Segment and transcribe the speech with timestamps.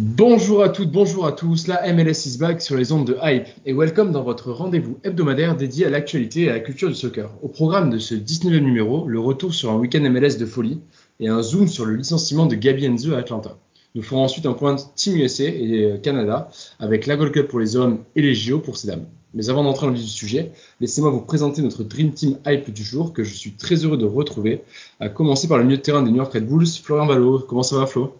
[0.00, 3.48] Bonjour à toutes, bonjour à tous, la MLS is back sur les ondes de Hype
[3.66, 7.28] et welcome dans votre rendez-vous hebdomadaire dédié à l'actualité et à la culture du soccer.
[7.42, 10.78] Au programme de ce 19e numéro, le retour sur un week-end MLS de folie
[11.18, 13.58] et un zoom sur le licenciement de Gabi Enzo à Atlanta.
[13.96, 17.58] Nous ferons ensuite un point Team USA et euh, Canada avec la Gold Cup pour
[17.58, 19.06] les hommes et les JO pour ces dames.
[19.34, 22.70] Mais avant d'entrer dans le vif du sujet, laissez-moi vous présenter notre Dream Team Hype
[22.70, 24.62] du jour que je suis très heureux de retrouver,
[25.00, 27.40] à commencer par le milieu de terrain des New York Red Bulls, Florian Valo.
[27.40, 28.14] Comment ça va Flo?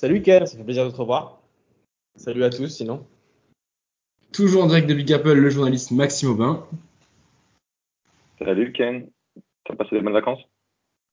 [0.00, 1.42] Salut Ken, ça fait plaisir de te revoir.
[2.16, 3.06] Salut à tous sinon.
[4.32, 6.66] Toujours en direct de Big Apple, le journaliste Maxime Aubin.
[8.38, 9.10] Salut Ken,
[9.66, 10.40] t'as passé des bonnes vacances?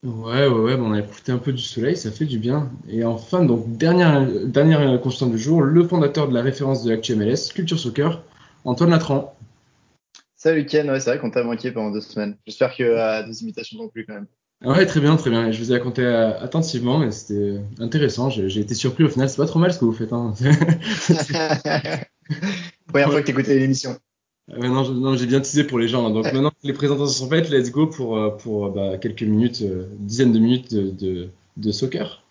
[0.06, 2.72] Ouais, ouais, ouais, bon, on a profité un peu du soleil, ça fait du bien.
[2.88, 7.14] Et enfin, donc, dernière, dernière constante du jour, le fondateur de la référence de l'actu
[7.14, 8.24] MLS, Culture Soccer,
[8.64, 9.36] Antoine Latran.
[10.38, 12.38] Salut Ken, ouais, c'est vrai qu'on t'a manqué pendant deux semaines.
[12.46, 14.28] J'espère que euh, nos imitations non plus quand même.
[14.66, 15.52] Ouais, très bien, très bien.
[15.52, 18.30] Je vous ai raconté euh, attentivement et c'était intéressant.
[18.30, 19.30] J'ai été surpris au final.
[19.30, 20.14] C'est pas trop mal ce que vous faites.
[20.14, 20.34] Hein.
[22.88, 23.98] Première fois que t'écoutais l'émission.
[24.58, 26.08] Non, non, j'ai bien teasé pour les gens.
[26.08, 26.12] hein.
[26.12, 29.24] Donc maintenant que les présentations sont faites, let's go pour, euh, pour euh, bah, quelques
[29.24, 32.24] minutes, euh, dizaines de minutes de, de, de soccer.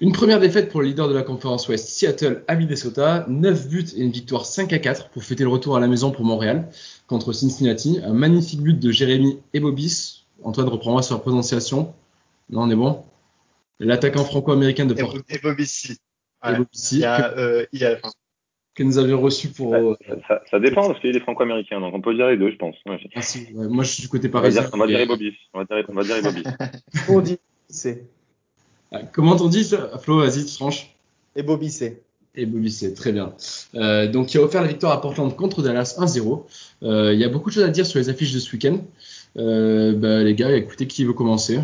[0.00, 3.84] Une première défaite pour le leader de la conférence Ouest, Seattle à Minnesota, 9 buts
[3.96, 6.68] et une victoire 5 à 4 pour fêter le retour à la maison pour Montréal
[7.06, 8.00] contre Cincinnati.
[8.04, 10.24] Un magnifique but de Jérémy Ebobis.
[10.42, 11.94] Antoine, reprends-moi sur la prononciation.
[12.50, 13.04] Non, on est bon
[13.78, 15.96] L'attaquant franco-américain de Et, Porto, et Bobby C.
[16.44, 16.54] Ouais.
[16.54, 18.10] Ebobissi, Il y a, que, euh, il y a, enfin,
[18.74, 19.74] que nous avions reçu pour...
[19.74, 22.50] Euh, ça, ça- ça dépend parce qu'il est franco-américain, donc on peut dire les deux,
[22.50, 22.74] je pense.
[22.86, 22.98] Ouais.
[23.54, 24.62] Ouais, moi, je suis du côté On va parisien.
[24.62, 25.34] dire, on va dire Et- Ebobis.
[25.54, 26.42] On va dire, on va dire Ebobis.
[27.08, 27.38] On dit
[27.68, 28.04] c'est.
[29.12, 29.90] Comment on dit ça?
[29.98, 30.94] Flo, vas-y, tranche.
[31.36, 32.02] Et Bobby c'est.
[32.36, 33.32] Et Bobby, c'est très bien.
[33.76, 36.42] Euh, donc, il a offert la victoire à Portland contre Dallas 1-0.
[36.82, 38.78] Euh, il y a beaucoup de choses à dire sur les affiches de ce week-end.
[39.36, 41.60] Euh, bah, les gars, écoutez, qui veut commencer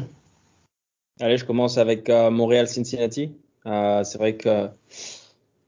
[1.20, 3.32] Allez, je commence avec euh, Montréal-Cincinnati.
[3.66, 4.68] Euh, c'est vrai que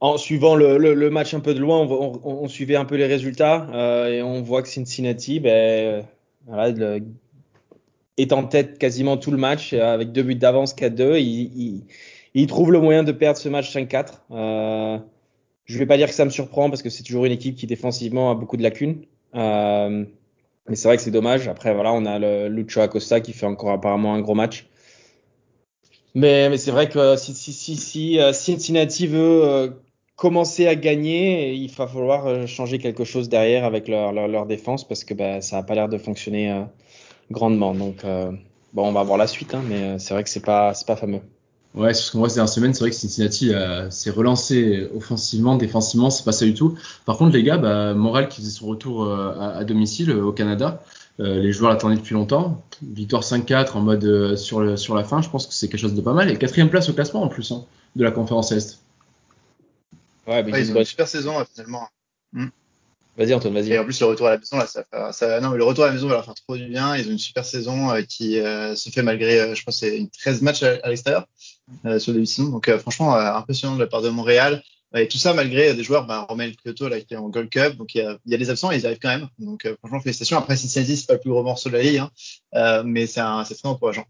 [0.00, 2.84] en suivant le, le- le match un peu de loin, on, on- on suivait un
[2.84, 6.04] peu les résultats euh, et on voit que Cincinnati, ben,
[6.46, 7.02] voilà, le-
[8.18, 11.20] est en tête quasiment tout le match euh, avec deux buts d'avance 4-2.
[11.20, 11.84] Il,
[12.34, 14.06] il, trouve le moyen de perdre ce match 5-4.
[14.30, 14.98] Euh,
[15.64, 17.66] je vais pas dire que ça me surprend parce que c'est toujours une équipe qui
[17.66, 19.02] défensivement a beaucoup de lacunes.
[19.34, 20.04] Euh,
[20.68, 21.48] mais c'est vrai que c'est dommage.
[21.48, 24.68] Après, voilà, on a le Lucho Acosta qui fait encore apparemment un gros match.
[26.14, 29.80] Mais, c'est vrai que si, Cincinnati veut
[30.14, 35.14] commencer à gagner, il va falloir changer quelque chose derrière avec leur, défense parce que
[35.14, 36.64] bah, ça n'a pas l'air de fonctionner
[37.30, 37.74] grandement.
[37.74, 38.32] Donc, euh,
[38.72, 40.86] bon, on va voir la suite, hein, mais euh, c'est vrai que c'est pas, c'est
[40.86, 41.20] pas fameux.
[41.74, 42.74] Ouais, c'est ce qu'on voit ces dernières semaines.
[42.74, 46.76] C'est vrai que Cincinnati euh, s'est relancé offensivement, défensivement, c'est pas ça du tout.
[47.06, 50.22] Par contre, les gars, bah, Moral qui faisait son retour euh, à, à domicile euh,
[50.22, 50.82] au Canada,
[51.20, 52.62] euh, les joueurs l'attendaient depuis longtemps.
[52.82, 55.80] Victoire 5-4 en mode euh, sur, le, sur la fin, je pense que c'est quelque
[55.80, 56.30] chose de pas mal.
[56.30, 57.64] Et quatrième place au classement en plus hein,
[57.96, 58.80] de la conférence Est.
[60.26, 61.88] Ouais, mais ouais, ils ont une super saison finalement.
[63.16, 63.78] Vas-y, Antoine, Et vas-y.
[63.78, 65.88] en plus, le retour à la maison, là, ça, ça, non, mais le retour à
[65.88, 66.96] la maison va leur faire trop du bien.
[66.96, 69.98] Ils ont une super saison euh, qui euh, se fait malgré, euh, je pense, c'est
[69.98, 71.26] une 13 matchs à, à l'extérieur
[71.84, 72.48] euh, sur début saison.
[72.48, 74.62] Donc, euh, franchement, euh, impressionnant de la part de Montréal.
[74.94, 77.76] Et tout ça malgré des joueurs, bah, Romain Kyoto, là, qui est en Gold Cup.
[77.76, 79.28] Donc, il y a, y a des absents et ils arrivent quand même.
[79.38, 80.38] Donc, franchement, félicitations.
[80.38, 82.02] Après, Cincinnati, c'est pas le plus gros morceau de la ligue,
[82.52, 84.04] hein, mais c'est très encourageant.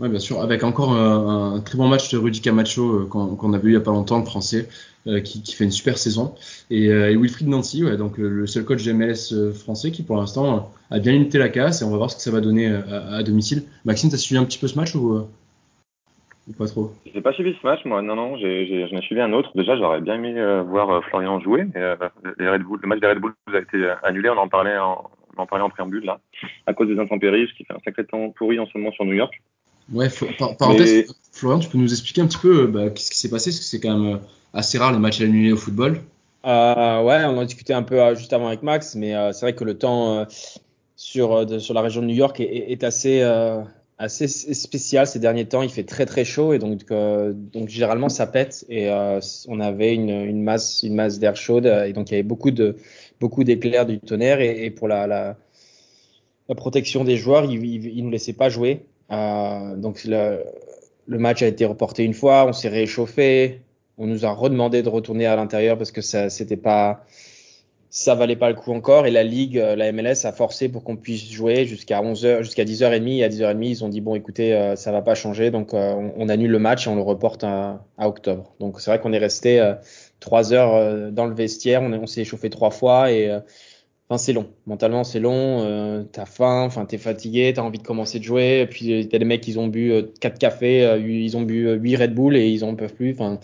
[0.00, 3.52] Ouais, bien sûr, avec encore un, très bon match de Rudy Camacho euh, qu'on qu'on
[3.52, 4.68] a vu il y a pas longtemps, le français,
[5.08, 6.36] euh, qui, fait une super saison.
[6.70, 11.12] Et, euh, Wilfried Nancy, donc le, seul coach MLS français qui pour l'instant a bien
[11.12, 13.64] limité la casse et on va voir ce que ça va donner à, domicile.
[13.84, 15.26] Maxime, t'as suivi un petit peu ce match ou,
[16.56, 16.92] pas trop?
[17.12, 18.00] J'ai pas suivi ce match, moi.
[18.00, 19.50] Non, non, j'en ai suivi un autre.
[19.56, 21.66] Déjà, j'aurais bien aimé voir Florian jouer.
[21.74, 24.30] Le match des Red Bulls a été annulé.
[24.30, 26.20] On en parlait en, on en parlait en préambule là,
[26.66, 29.04] à cause des intempéries, ce qui fait un sacré temps pourri en ce moment sur
[29.04, 29.42] New York.
[29.92, 30.08] Ouais,
[30.38, 33.30] par, parenthèse, Mais- Florian, tu peux nous expliquer un petit peu bah, qu'est-ce qui s'est
[33.30, 33.50] passé?
[33.50, 34.20] Parce que c'est quand même
[34.52, 36.00] assez rare les matchs annulés au football.
[36.44, 39.54] Euh, ouais, on en a discuté un peu juste avant avec Max, mais c'est vrai
[39.54, 40.26] que le temps
[40.96, 43.22] sur, sur la région de New York est, est assez,
[43.98, 45.62] assez spécial ces derniers temps.
[45.62, 48.88] Il fait très très chaud et donc, donc généralement ça pète et
[49.48, 52.50] on avait une, une masse, une masse d'air chaude et donc il y avait beaucoup
[52.50, 52.76] de
[53.20, 55.36] beaucoup d'éclairs du tonnerre et, et pour la, la,
[56.48, 58.82] la, protection des joueurs, ils il, nous laissaient pas jouer.
[59.10, 60.44] Euh, donc le,
[61.06, 63.62] le, match a été reporté une fois, on s'est réchauffé,
[63.96, 67.04] on nous a redemandé de retourner à l'intérieur parce que ça c'était pas
[67.90, 69.06] ça valait pas le coup encore.
[69.06, 73.16] Et la ligue la MLS a forcé pour qu'on puisse jouer jusqu'à 11h jusqu'à 10h30
[73.16, 75.50] et à 10h30 ils ont dit bon écoutez euh, ça va pas changer.
[75.50, 78.54] Donc euh, on, annule le match et on le reporte à, octobre.
[78.60, 79.74] Donc c'est vrai qu'on est resté euh,
[80.20, 83.40] trois heures euh, dans le vestiaire, on, on s'est échauffé trois fois et euh,
[84.08, 84.48] enfin c'est long.
[84.66, 88.60] Mentalement c'est long, euh, t'as faim, enfin t'es fatigué, t'as envie de commencer de jouer.
[88.60, 91.70] Et puis t'as des mecs ils ont bu euh, quatre cafés, euh, ils ont bu
[91.72, 93.12] huit Red Bull et ils en peuvent plus.
[93.12, 93.38] Enfin,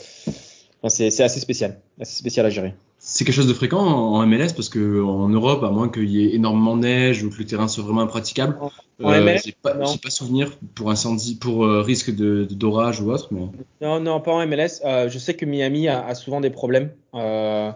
[0.89, 2.75] c'est assez spécial, assez spécial à gérer.
[3.07, 6.25] C'est quelque chose de fréquent en MLS parce que en Europe, à moins qu'il y
[6.25, 8.71] ait énormément de neige ou que le terrain soit vraiment impraticable, en,
[9.13, 13.29] euh, j'ai pas, pas, souvenir pour incendie, pour euh, risque de d'orage ou autre.
[13.31, 13.47] Mais...
[13.83, 14.81] Non, non, pas en MLS.
[14.87, 17.73] Euh, je sais que Miami a, a souvent des problèmes euh,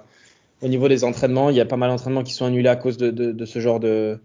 [0.63, 1.51] au niveau des entraînements.
[1.51, 4.21] Il y a pas mal d'entraînements qui sont annulés à cause de, ce genre de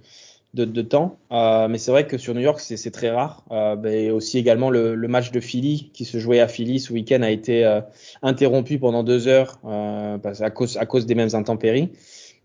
[0.81, 1.18] temps.
[1.31, 3.44] Euh, mais c'est vrai que sur New York, c'est très rare.
[3.51, 7.21] Euh, et aussi également le, match de Philly qui se jouait à Philly ce week-end
[7.21, 7.81] a été euh,
[8.21, 11.89] interrompu pendant deux heures euh, à, cause, des mêmes intempéries.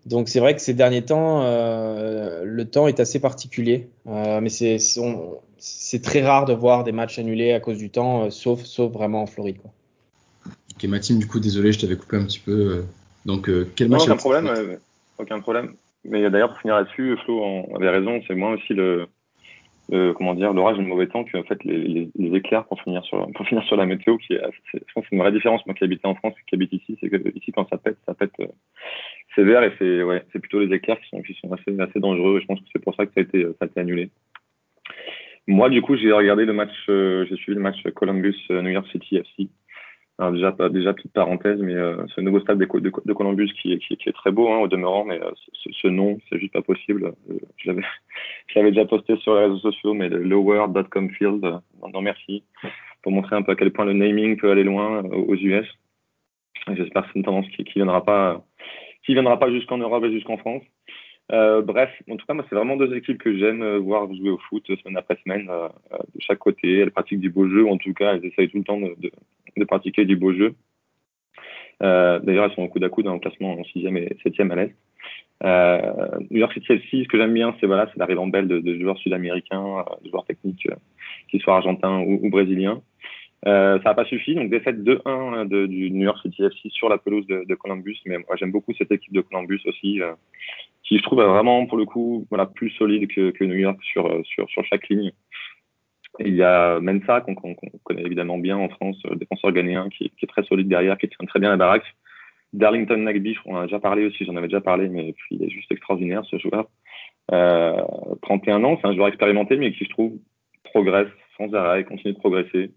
[0.07, 3.89] Donc c'est vrai que ces derniers temps, le temps est assez particulier.
[4.07, 8.63] Mais c'est très rare de voir des matchs annulés à cause du temps, sauf,
[8.93, 9.59] vraiment en Floride.
[10.75, 12.85] Ok, Mathilde, du coup, désolé, je t'avais coupé un petit peu.
[13.29, 14.79] Donc, quel non, match Aucun problème,
[15.19, 15.75] aucun problème.
[16.05, 18.21] Mais d'ailleurs, pour finir là-dessus, Flo avait raison.
[18.27, 19.07] C'est moi aussi le,
[19.91, 22.65] le comment dire l'orage et le mauvais temps que en fait les, les, les, éclairs
[22.67, 24.41] pour finir sur pour finir sur la météo qui est,
[24.73, 26.99] je pense c'est une vraie différence moi qui habite en France et qui habite ici
[27.01, 28.47] c'est que ici quand ça pète ça pète euh,
[29.35, 32.39] sévère et c'est ouais c'est plutôt les éclairs qui sont qui sont assez assez dangereux
[32.39, 34.11] et je pense que c'est pour ça que ça a été ça a été annulé
[35.47, 38.71] moi du coup j'ai regardé le match euh, j'ai suivi le match Columbus euh, New
[38.71, 39.49] York City FC
[40.19, 43.97] alors déjà, déjà petite parenthèse, mais euh, ce nouveau stade de, Columbus qui est, qui,
[43.97, 46.63] qui, est très beau hein, au demeurant, mais euh, ce, ce, nom, c'est juste pas
[46.63, 47.13] possible.
[47.31, 47.71] Euh, je
[48.57, 51.59] l'avais déjà posté sur les réseaux sociaux, mais le lower.com field, euh,
[51.95, 52.43] non merci,
[53.03, 55.67] pour montrer un peu à quel point le naming peut aller loin euh, aux US.
[56.67, 58.45] J'espère que c'est une tendance qui, qui viendra pas,
[59.07, 60.65] qui viendra pas jusqu'en Europe et jusqu'en France.
[61.31, 64.39] Euh, bref, en tout cas, moi, c'est vraiment deux équipes que j'aime voir jouer au
[64.39, 65.69] foot semaine après semaine, euh,
[66.15, 66.79] de chaque côté.
[66.79, 68.95] Elles pratiquent du beau jeu, ou en tout cas, elles essayent tout le temps de,
[68.99, 69.11] de,
[69.57, 70.55] de pratiquer du beau jeu.
[71.83, 74.41] Euh, D'ailleurs, elles sont au coude à coude dans le classement en 6 et 7
[74.41, 74.75] à l'Est.
[75.45, 78.59] Euh, New York City FC, ce que j'aime bien, c'est voilà, c'est la ribambelle de,
[78.59, 80.67] de joueurs sud-américains, de joueurs techniques,
[81.31, 82.83] qu'ils soient argentins ou, ou brésiliens.
[83.47, 86.89] Euh, ça n'a pas suffi, donc défaite 2-1 de, du New York City FC sur
[86.89, 90.13] la pelouse de, Columbus, mais moi j'aime beaucoup cette équipe de Columbus aussi, euh,
[90.89, 94.49] qui je trouve vraiment pour le coup voilà plus solide que, New York sur sur
[94.49, 95.13] sur chaque ligne.
[96.21, 97.53] Il y a Mensa qu'on qu
[97.85, 101.09] connaît évidemment bien en France, le défenseur ghanéen qui, qui, est très solide derrière, qui
[101.09, 101.85] tient très bien la baraque.
[102.55, 105.45] Darlington Nagby, on en a déjà parlé aussi, j'en avais déjà parlé, mais puis il
[105.45, 106.67] est juste extraordinaire ce joueur.
[107.31, 107.77] Euh,
[108.23, 110.15] 31 ans, c'est un joueur expérimenté, mais qui je trouve
[110.65, 112.73] progresse sans arrêt, continue de progresser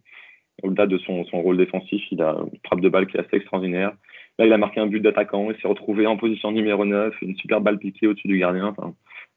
[0.64, 3.38] au-delà de son, son, rôle défensif, il a une frappe de balle qui est assez
[3.38, 3.94] extraordinaire.
[4.42, 7.36] Là, il a marqué un but d'attaquant, il s'est retrouvé en position numéro 9, une
[7.36, 8.74] super balle piquée au-dessus du gardien,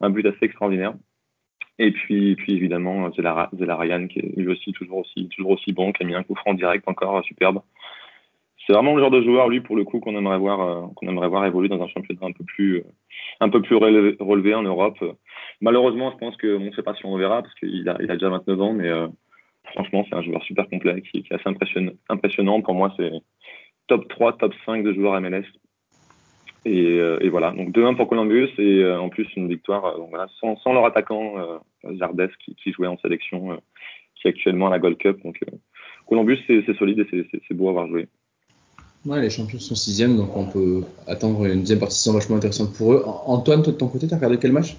[0.01, 0.95] un but assez extraordinaire.
[1.79, 6.07] Et puis, évidemment, Zelarayan, qui est lui aussi toujours aussi, toujours aussi bon, qui a
[6.07, 7.61] mis un coup franc direct encore superbe.
[8.67, 11.45] C'est vraiment le genre de joueur, lui, pour le coup, qu'on aimerait voir, euh, qu'on
[11.45, 15.05] évoluer dans un championnat un peu plus, euh, relevé, en Europe.
[15.61, 17.99] Malheureusement, je pense que, on ne sait pas si on le verra, parce qu'il a,
[17.99, 19.09] déjà 29 ans, mais euh,
[19.65, 21.93] franchement, c'est un joueur super complet qui, qui est assez impressionnant.
[22.09, 22.63] impressionnant.
[22.63, 23.13] Pour moi, c'est
[23.87, 25.45] top 3, top 5 de joueurs MLS.
[26.67, 29.99] Et, euh, et voilà, donc 2-1 pour Columbus et euh, en plus une victoire euh,
[29.99, 33.57] donc voilà, sans, sans, leur attaquant euh, Zardes qui, qui, jouait en sélection, euh,
[34.15, 35.23] qui est actuellement à la Gold Cup.
[35.23, 35.39] Donc
[36.07, 38.09] Columbus, c'est solide et c'est beau à avoir joué.
[39.05, 42.95] Ouais, les champions sont sixième, donc on peut attendre une deuxième partie vachement intéressante pour
[42.95, 43.03] eux.
[43.05, 44.77] Antoine, toi de ton côté, tu as regardé quel match?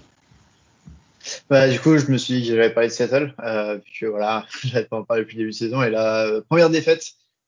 [1.50, 4.46] Bah, du coup, je me suis dit que j'allais parler de Seattle, euh, puisque voilà,
[4.64, 5.84] j'avais pas en parler depuis le début de saison.
[5.84, 7.06] Et euh, première défaite,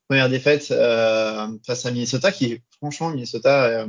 [0.07, 3.85] première défaite euh, face à Minnesota, qui franchement, Minnesota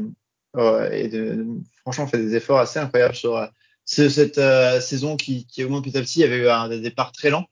[0.56, 1.46] euh, et de,
[1.82, 3.48] franchement fait des efforts assez incroyables sur
[3.84, 4.40] cette
[4.80, 6.20] saison qui, qui augmente petit à petit.
[6.20, 7.46] Il y avait eu un départ très lent.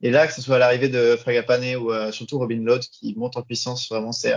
[0.00, 3.42] Et là, que ce soit l'arrivée de Fragapane ou surtout Robin Lott qui monte en
[3.42, 4.34] puissance, vraiment, c'est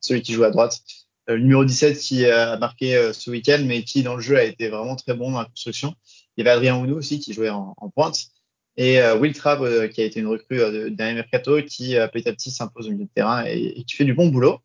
[0.00, 0.80] celui qui joue à droite.
[1.26, 4.68] Le numéro 17 qui a marqué ce week-end, mais qui dans le jeu a été
[4.68, 5.94] vraiment très bon dans la construction.
[6.36, 8.28] Il y avait Adrien Ounou aussi qui jouait en, en pointe.
[8.76, 12.88] Et Will Trabb, qui a été une recrue d'un mercato, qui petit à petit s'impose
[12.88, 14.60] au milieu de terrain et, qui fait du bon boulot.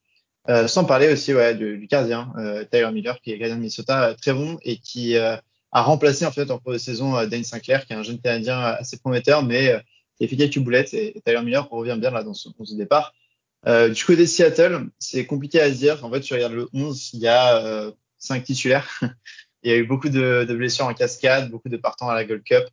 [0.68, 2.32] sans parler aussi ouais, du, du gardien,
[2.72, 6.50] Tyler Miller, qui est gardien de Minnesota, très bon et qui a remplacé en fait
[6.52, 9.74] en cours de saison Dane Sinclair, qui est un jeune Canadien assez prometteur, mais
[10.18, 10.94] qui a fait quelques boulettes.
[10.94, 13.14] Et, Tyler Miller revient bien là dans son, dans son départ.
[13.68, 16.04] Euh, du côté de Seattle, c'est compliqué à dire.
[16.06, 19.00] En fait, tu regardes le 11, il y a euh, cinq titulaires.
[19.64, 22.26] Il y a eu beaucoup de, de, blessures en cascade, beaucoup de partants à la
[22.26, 22.64] Gold Cup,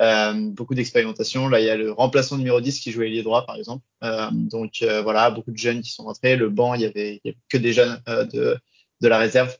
[0.00, 1.48] euh, beaucoup d'expérimentation.
[1.48, 3.84] Là, il y a le remplaçant numéro 10 qui jouait ailier droit, par exemple.
[4.04, 6.36] Euh, donc euh, voilà, beaucoup de jeunes qui sont rentrés.
[6.36, 8.56] Le banc, il y avait, il y avait que des jeunes euh, de,
[9.00, 9.56] de la réserve.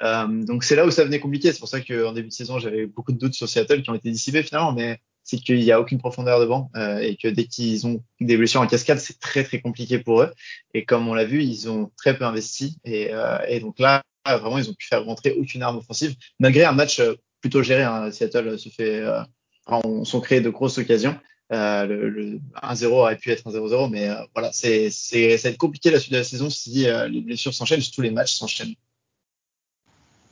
[0.00, 1.52] donc c'est là où ça venait compliqué.
[1.52, 3.94] C'est pour ça qu'en début de saison, j'avais beaucoup de doutes sur Seattle qui ont
[3.94, 4.72] été dissipés finalement.
[4.72, 8.36] Mais c'est qu'il n'y a aucune profondeur devant euh, et que dès qu'ils ont des
[8.36, 10.32] blessures en cascade, c'est très très compliqué pour eux.
[10.74, 14.02] Et comme on l'a vu, ils ont très peu investi et, euh, et, donc là,
[14.38, 17.82] vraiment, ils ont pu faire rentrer aucune arme offensive malgré un match euh, plutôt géré.
[17.82, 18.10] Hein.
[18.10, 19.20] Seattle se fait, euh,
[19.66, 21.16] on sont créés de grosses occasions.
[21.52, 25.48] Euh, le, le 1-0 aurait pu être un 0-0, mais euh, voilà, c'est c'est ça
[25.48, 28.12] va être compliqué la suite de la saison si les blessures s'enchaînent, si tous les
[28.12, 28.74] matchs s'enchaînent.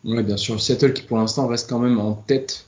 [0.04, 0.60] Oui, bien sûr.
[0.60, 2.66] Seattle qui pour l'instant reste quand même en tête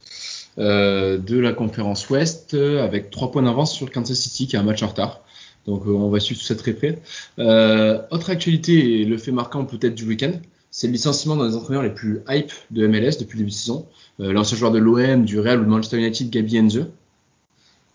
[0.59, 4.61] euh, de la conférence Ouest euh, avec trois points d'avance sur Kansas City qui a
[4.61, 5.23] un match en retard.
[5.67, 7.01] Donc euh, on va suivre tout ça très près.
[7.39, 10.33] autre actualité et le fait marquant peut-être du week-end,
[10.71, 13.55] c'est le licenciement d'un des entraîneurs les plus hype de MLS depuis le début de
[13.57, 13.87] saison.
[14.19, 16.87] L'ancien joueur de l'OM, du Real ou de Manchester United, Gabi Enze.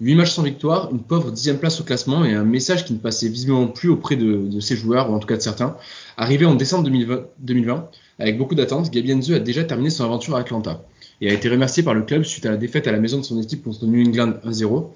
[0.02, 2.98] 8 matchs sans victoire, une pauvre dixième place au classement et un message qui ne
[2.98, 5.78] passait visiblement plus auprès de, ses joueurs, ou en tout cas de certains.
[6.18, 7.90] Arrivé en décembre 2020, 2020
[8.20, 10.84] avec beaucoup d'attentes, Gabi Enze a déjà terminé son aventure à Atlanta
[11.22, 13.24] et a été remercié par le club suite à la défaite à la maison de
[13.24, 14.88] son équipe contre New England 1-0.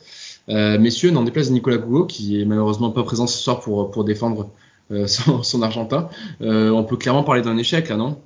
[0.50, 4.42] Euh, messieurs, n'en déplace Nicolas Gougo, qui est malheureusement pas présent ce soir pour, défendre
[4.42, 4.46] euh,
[5.08, 6.10] son, son, Argentin.
[6.42, 8.22] Euh, on peut clairement parler d'un échec là, non?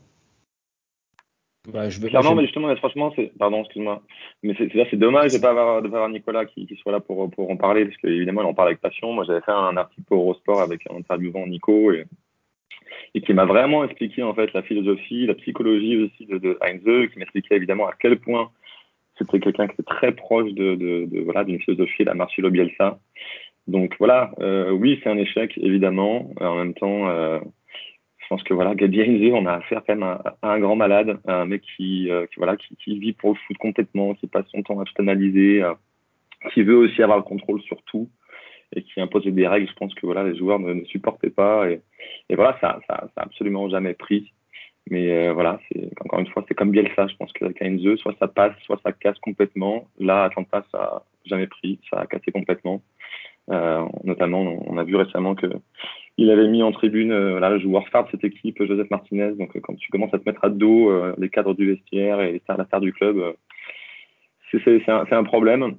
[1.71, 4.01] Bah, je veux Clairement, mais justement, franchement, c'est, pardon, excuse-moi,
[4.43, 6.91] mais c'est, c'est, c'est dommage de pas avoir, de pas avoir Nicolas qui, qui soit
[6.91, 9.13] là pour, pour en parler, parce qu'évidemment, il en parle avec passion.
[9.13, 12.05] Moi, j'avais fait un article pour Eurosport avec un interviewant Nico et
[13.15, 17.11] et qui m'a vraiment expliqué en fait la philosophie, la psychologie aussi de, de Heinze,
[17.11, 18.49] qui m'expliquait évidemment à quel point
[19.17, 22.99] c'était quelqu'un qui était très proche de, de, de voilà d'une philosophie, la Marcelo Bielsa.
[23.67, 26.31] Donc voilà, euh, oui, c'est un échec évidemment.
[26.41, 27.39] En même temps, euh,
[28.23, 31.19] je pense que voilà, Heinze, on a affaire quand même à, à, un grand malade,
[31.27, 34.63] à un mec qui, euh, voilà, qui, vit pour le foot complètement, qui passe son
[34.63, 35.73] temps à tout analyser, euh,
[36.53, 38.09] qui veut aussi avoir le contrôle sur tout
[38.75, 41.69] et qui imposait des règles, je pense que voilà, les joueurs ne, supportaient pas.
[41.69, 41.81] Et,
[42.35, 44.33] voilà, ça, ça, ça a absolument jamais pris.
[44.89, 47.07] Mais euh, voilà, c'est encore une fois, c'est comme Bielsa.
[47.07, 49.87] Je pense que Heinze, soit ça passe, soit ça casse complètement.
[49.99, 52.81] Là, Atlanta, ça a jamais pris, ça a cassé complètement.
[53.51, 55.47] Euh, notamment, on a vu récemment que
[56.17, 57.11] il avait mis en tribune
[57.49, 59.33] le joueur phare de cette équipe, Joseph Martinez.
[59.37, 62.21] Donc, euh, quand tu commences à te mettre à dos euh, les cadres du vestiaire
[62.21, 63.35] et la star du club,
[64.51, 65.77] c'est un, problème.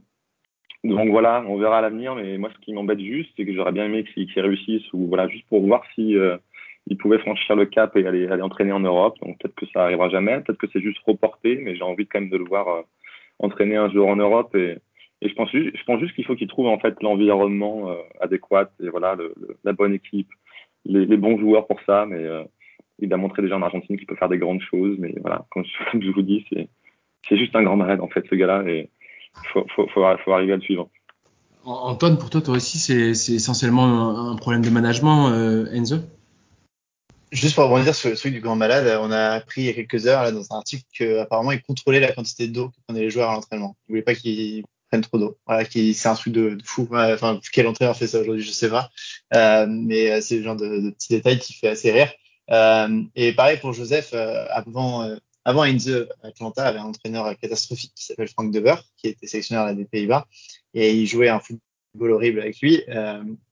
[0.83, 3.73] Donc voilà, on verra à l'avenir, mais moi ce qui m'embête juste, c'est que j'aurais
[3.73, 6.37] bien aimé qu'ils qu réussissent ou voilà juste pour voir si euh,
[6.88, 9.16] ils franchir le cap et aller, entraîner en Europe.
[9.23, 12.21] Donc peut-être que ça arrivera jamais, peut-être que c'est juste reporté, mais j'ai envie quand
[12.21, 12.85] même de le voir
[13.38, 14.54] entraîner un jour en Europe
[15.21, 17.97] et je pense juste, je pense juste qu'il faut qu'ils trouvent en fait l'environnement euh,
[18.21, 20.28] adéquat et voilà le, le, la bonne équipe,
[20.85, 22.06] les, les, bons joueurs pour ça.
[22.06, 22.44] Mais euh,
[22.99, 25.64] il a montré déjà en Argentine qu'il peut faire des grandes choses, mais voilà, comme
[25.64, 26.68] je, comme je vous dis, c'est
[27.28, 28.90] c'est juste un grand malade en fait ce gars-là et
[29.52, 30.88] faut, faut, faut, faut, arriver à le suivre.
[31.64, 35.97] Antoine, pour toi, toi aussi, c'est essentiellement un problème de management, euh, Enzo?
[37.33, 39.73] Juste pour rebondir sur le truc du grand malade, on a appris il y a
[39.73, 43.11] quelques heures là, dans un article qu'apparemment il contrôlait la quantité d'eau que prenaient les
[43.11, 43.76] joueurs à l'entraînement.
[43.88, 44.62] Il voulait pas qu'ils
[45.02, 45.38] trop d'eau.
[45.46, 46.88] Voilà, c'est un truc de, fou.
[46.92, 48.90] Enfin, quel entraîneur fait ça aujourd'hui, je sais pas.
[49.34, 52.10] Euh, mais euh, c'est le genre de, de petits détails qui fait assez rire.
[52.50, 55.08] Euh, et pareil pour Joseph, euh, avant
[55.46, 59.84] avant Heinze, Atlanta avait un entraîneur catastrophique qui s'appelle Frank Dever, qui était sélectionneur des
[59.84, 60.26] Pays-Bas,
[60.72, 62.82] et il jouait un football horrible avec lui.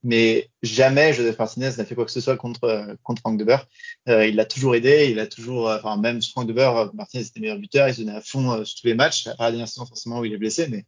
[0.02, 3.58] Mais jamais Joseph Martinez n'a fait quoi que ce soit contre contre Frank Dever.
[4.06, 7.88] Il l'a toujours aidé, il a toujours, enfin même Frank Dever, Martinez était meilleur buteur,
[7.88, 9.26] il se donnait à fond sur tous les matchs.
[9.26, 10.86] À la dernière saison forcément où il est blessé, mais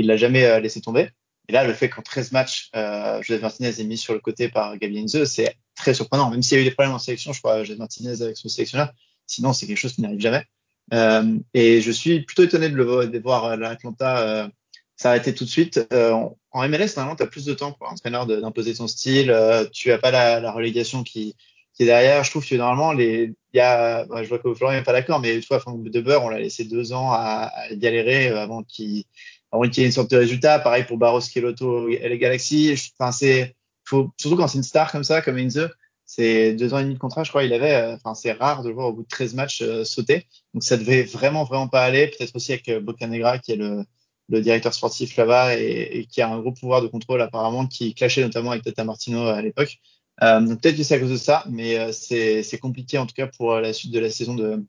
[0.00, 1.10] il l'a jamais euh, laissé tomber.
[1.50, 4.48] Et là, le fait qu'en 13 matchs, euh, Joseph Martinez est mis sur le côté
[4.48, 6.30] par Gabi Heinze, c'est très surprenant.
[6.30, 8.48] Même s'il y a eu des problèmes en sélection, je crois, Joseph Martinez avec son
[8.48, 8.92] sélectionneur,
[9.26, 10.44] Sinon, c'est quelque chose qui n'arrive jamais.
[10.92, 14.48] Euh, et je suis plutôt étonné de, voir euh, l'Atlanta
[14.96, 15.80] s'arrêter tout de suite.
[15.92, 19.34] En MLS, normalement, tu as plus de temps pour un entraîneur d'imposer son style.
[19.72, 21.36] Tu as pas la, relégation qui,
[21.78, 22.22] est derrière.
[22.24, 25.40] Je trouve que normalement, les, y a, je vois que Florian n'est pas d'accord, mais
[25.40, 29.04] tu vois, Franck de Beurre, on l'a laissé deux ans à, à galérer avant qu'il
[29.52, 30.58] avant qu'il y ait une sorte de résultat.
[30.58, 32.74] Pareil pour Barros Keloto et les Galaxy.
[32.98, 33.54] Enfin, c'est,
[33.84, 35.68] faut, surtout quand c'est une star comme ça, comme Inze,
[36.04, 37.74] c'est deux ans et demi de contrat, je crois, il avait.
[37.74, 40.26] Euh, enfin, c'est rare de le voir au bout de 13 matchs euh, sauter.
[40.54, 42.08] Donc, ça devait vraiment, vraiment pas aller.
[42.08, 43.84] Peut-être aussi avec euh, Bocanegra, qui est le,
[44.30, 48.22] le directeur sportif là-bas et, qui a un gros pouvoir de contrôle apparemment qui clashait
[48.22, 49.78] notamment avec Tata Martino à l'époque.
[50.22, 53.26] Euh, peut-être que c'est à cause de ça, mais euh, c'est compliqué en tout cas
[53.26, 54.64] pour la suite de la saison de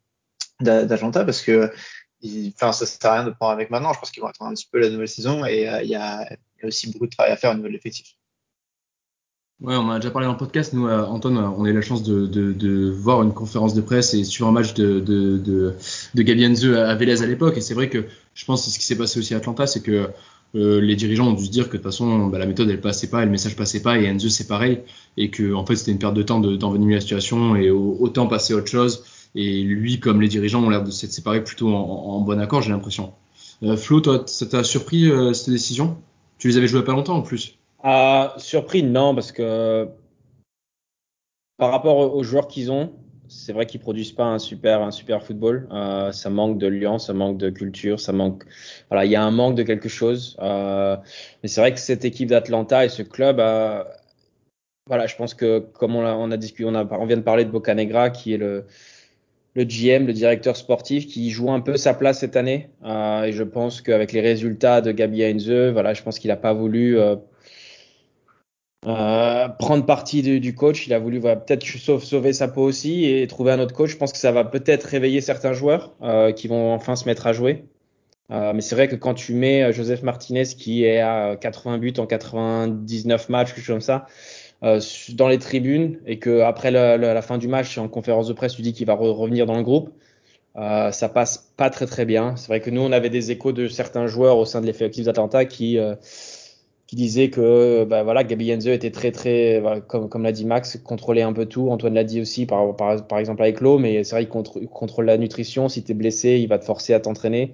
[0.60, 1.72] d'Atlanta parce que
[2.24, 3.94] enfin ça sert à rien de prendre avec maintenant.
[3.94, 6.28] Je pense qu'ils vont attendre un petit peu la nouvelle saison et il y, a,
[6.64, 8.16] aussi beaucoup de travail à faire au niveau de l'effectif.
[9.60, 10.74] Ouais, on a déjà parlé dans le podcast.
[10.74, 14.48] Nous, Antoine, on a eu la chance de, voir une conférence de presse et sur
[14.48, 17.58] un match de, de, de, à Vélez à l'époque.
[17.58, 19.82] Et c'est vrai que je pense que ce qui s'est passé aussi à Atlanta, c'est
[19.82, 20.10] que
[20.56, 22.82] euh, les dirigeants ont dû se dire que de toute façon, bah, la méthode elle
[22.82, 24.82] passait pas, le message passait pas, et Enze c'est pareil,
[25.18, 28.54] et que en fait c'était une perte de temps d'envenimer la situation et autant passer
[28.54, 29.04] à autre chose.
[29.36, 32.72] Et lui, comme les dirigeants, ont l'air de s'être séparés plutôt en, bon accord, j'ai
[32.72, 33.14] l'impression.
[33.64, 35.98] Euh, Flo, toi, ça t'a surpris euh, cette décision?
[36.38, 39.90] Tu les avais joués pas longtemps en plus ah, surpris, non, parce que
[41.58, 42.92] par rapport aux joueurs qu'ils ont,
[43.32, 45.68] c'est vrai qu'ils produisent pas un super, un super football.
[45.72, 48.44] Euh, ça manque de lien, ça manque de culture, ça manque.
[48.90, 50.38] Voilà, il y a un manque de quelque chose.
[50.42, 50.98] Euh,
[51.42, 53.84] mais c'est vrai que cette équipe d'Atlanta et ce club, euh,
[54.88, 58.10] voilà, je pense que comme on a, discuté, on, on vient de parler de Bocanegra,
[58.10, 58.66] qui est le,
[59.54, 62.70] le GM, le directeur sportif, qui joue un peu sa place cette année.
[62.86, 66.38] Euh, et je pense qu'avec les résultats de Gabi Heinze, voilà, je pense qu'il n'a
[66.38, 67.16] pas voulu euh,
[68.88, 70.88] euh, prendre parti du, du, coach.
[70.88, 73.92] Il a voulu voilà, peut-être sauver sa peau aussi et trouver un autre coach.
[73.92, 77.28] Je pense que ça va peut-être réveiller certains joueurs euh, qui vont enfin se mettre
[77.28, 77.66] à jouer.
[78.32, 81.78] Euh, mais c'est vrai que quand tu mets euh, Joseph Martinez qui est à 80
[81.80, 84.06] buts en 99 matchs, quelque chose comme ça,
[84.62, 88.62] dans les tribunes et que après la, fin du match en conférence de presse, tu
[88.62, 89.90] dis qu'il va re revenir dans le groupe.
[90.58, 92.36] Euh, ça passe pas très très bien.
[92.36, 95.06] C'est vrai que nous on avait des échos de certains joueurs au sein de l'effectif
[95.06, 95.78] d'Atlanta qui
[96.92, 101.22] qui disait que bah, voilà, Gabi Enze était très très comme l'a dit Max, contrôlait
[101.22, 101.70] un peu tout.
[101.70, 105.06] Antoine l'a dit aussi par, par, par exemple avec l'eau, mais c'est vrai qu'il contrôle
[105.06, 105.70] la nutrition.
[105.70, 107.54] Si tu es blessé, il va te forcer à t'entraîner.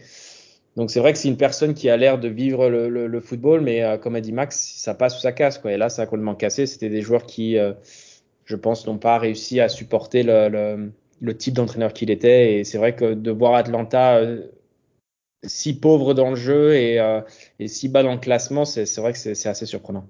[0.77, 3.19] Donc c'est vrai que c'est une personne qui a l'air de vivre le, le, le
[3.19, 5.73] football, mais euh, comme a dit Max, ça passe ou ça casse quoi.
[5.73, 6.67] Et là, ça a complètement cassé.
[6.67, 7.73] C'était des joueurs qui, euh,
[8.45, 12.59] je pense, n'ont pas réussi à supporter le, le, le type d'entraîneur qu'il était.
[12.59, 14.43] Et c'est vrai que de voir Atlanta euh,
[15.43, 17.21] si pauvre dans le jeu et, euh,
[17.59, 20.07] et si bas dans le classement, c'est vrai que c'est assez surprenant.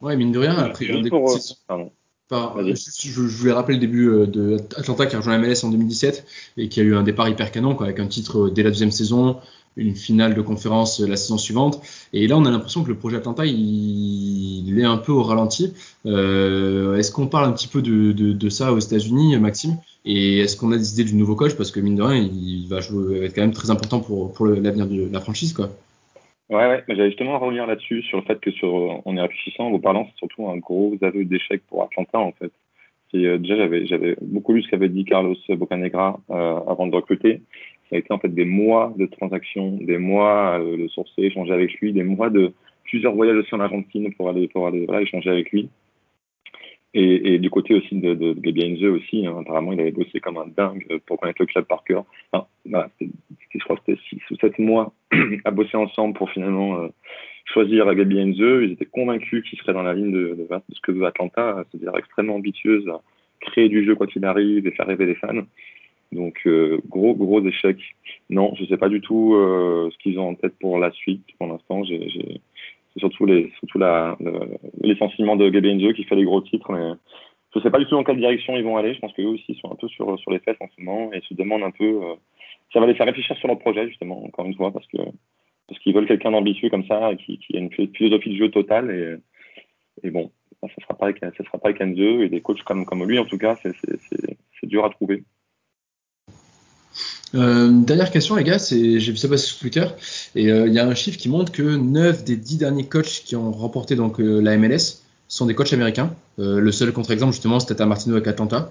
[0.00, 1.36] Ouais, mine de rien, après des pour,
[2.30, 5.70] je, je, voulais rappeler le début euh, de Atlanta qui a rejoint la MLS en
[5.70, 6.26] 2017
[6.58, 8.90] et qui a eu un départ hyper canon quoi, avec un titre dès la deuxième
[8.90, 9.38] saison,
[9.76, 11.80] une finale de conférence la saison suivante.
[12.12, 15.22] Et là, on a l'impression que le projet Atlanta, il, il est un peu au
[15.22, 15.72] ralenti.
[16.04, 19.76] Euh, Est-ce qu'on parle un petit peu de, de, de ça aux États-Unis, Maxime?
[20.04, 21.54] Et est-ce qu'on a des idées du nouveau coach?
[21.54, 24.46] Parce que mine de rien, il va, jouer, être quand même très important pour, pour
[24.46, 25.52] l'avenir de la franchise.
[25.52, 25.70] Quoi.
[26.50, 26.82] Ouais, ouais.
[26.88, 30.06] j'allais justement revenir là-dessus, sur le fait que sur, on est réfléchissant en vous parlant,
[30.06, 32.52] c'est surtout un gros aveu d'échec pour Atlanta, en fait.
[33.12, 36.94] Et, euh, déjà, j'avais, j'avais beaucoup lu ce qu'avait dit Carlos Bocanegra euh, avant de
[36.94, 37.42] recruter.
[37.88, 41.52] Ça a été en fait des mois de transactions, des mois euh, de sourcer, échanger
[41.52, 42.52] avec lui, des mois de
[42.84, 45.70] plusieurs voyages aussi en Argentine pour aller, pour aller voilà, échanger avec lui.
[47.00, 50.48] Et, du côté aussi de, de, de aussi, hein, apparemment il avait bossé comme un
[50.48, 52.04] dingue pour connaître le club par cœur.
[52.32, 54.92] Enfin, voilà, je crois que c'était 6 ou 7 mois
[55.44, 56.88] à bosser ensemble pour finalement euh,
[57.44, 58.38] choisir Gabi Heinze.
[58.38, 62.34] Ils étaient convaincus qu'il serait dans la ligne de, ce que veut Atlanta, c'est-à-dire extrêmement
[62.34, 62.90] ambitieuse,
[63.40, 65.44] créer du jeu quoi qu'il arrive et faire rêver les fans.
[66.10, 67.78] Donc euh, gros gros échec.
[68.28, 71.24] Non, je sais pas du tout euh, ce qu'ils ont en tête pour la suite.
[71.38, 71.84] Pour l'instant,
[72.98, 74.16] surtout les surtout la
[74.82, 76.92] licenciement de Gabi Enzo qui fait les gros titres mais
[77.54, 78.94] je sais pas du tout dans quelle direction ils vont aller.
[78.94, 81.20] Je pense qu'eux aussi sont un peu sur sur les fesses en ce moment et
[81.22, 82.14] se demandent un peu euh,
[82.72, 84.98] ça va les faire réfléchir sur leur projet justement encore une fois parce que
[85.66, 88.90] parce qu'ils veulent quelqu'un d'ambitieux comme ça qui, qui a une philosophie de jeu totale
[88.90, 90.30] et et bon
[90.60, 93.18] ça sera pas avec ça sera pas avec Enzo et des coachs comme comme lui
[93.18, 95.24] en tout cas c'est dur à trouver
[97.34, 99.86] euh, dernière question, les gars, c'est j'ai vu ça passer sur Twitter
[100.34, 103.22] et il euh, y a un chiffre qui montre que 9 des 10 derniers coachs
[103.24, 106.14] qui ont remporté donc euh, la MLS sont des coachs américains.
[106.38, 108.70] Euh, le seul contre-exemple justement, c'était à Martino avec Atlanta.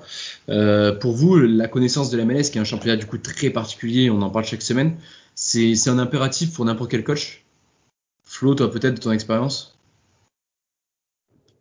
[1.02, 4.10] pour vous, la connaissance de la MLS, qui est un championnat du coup très particulier,
[4.10, 4.96] on en parle chaque semaine,
[5.36, 7.44] c'est un impératif pour n'importe quel coach?
[8.24, 9.74] Flo, toi peut-être de ton expérience?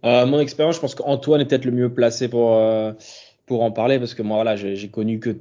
[0.02, 2.56] mon expérience, je pense qu'Antoine est peut-être le mieux placé pour
[3.44, 5.36] pour en parler parce que moi voilà, j'ai connu que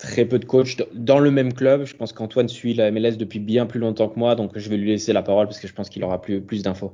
[0.00, 1.84] très peu de coachs dans le même club.
[1.84, 4.76] Je pense qu'Antoine suit la MLS depuis bien plus longtemps que moi, donc je vais
[4.76, 6.92] lui laisser la parole parce que je pense qu'il aura plus, plus d'infos.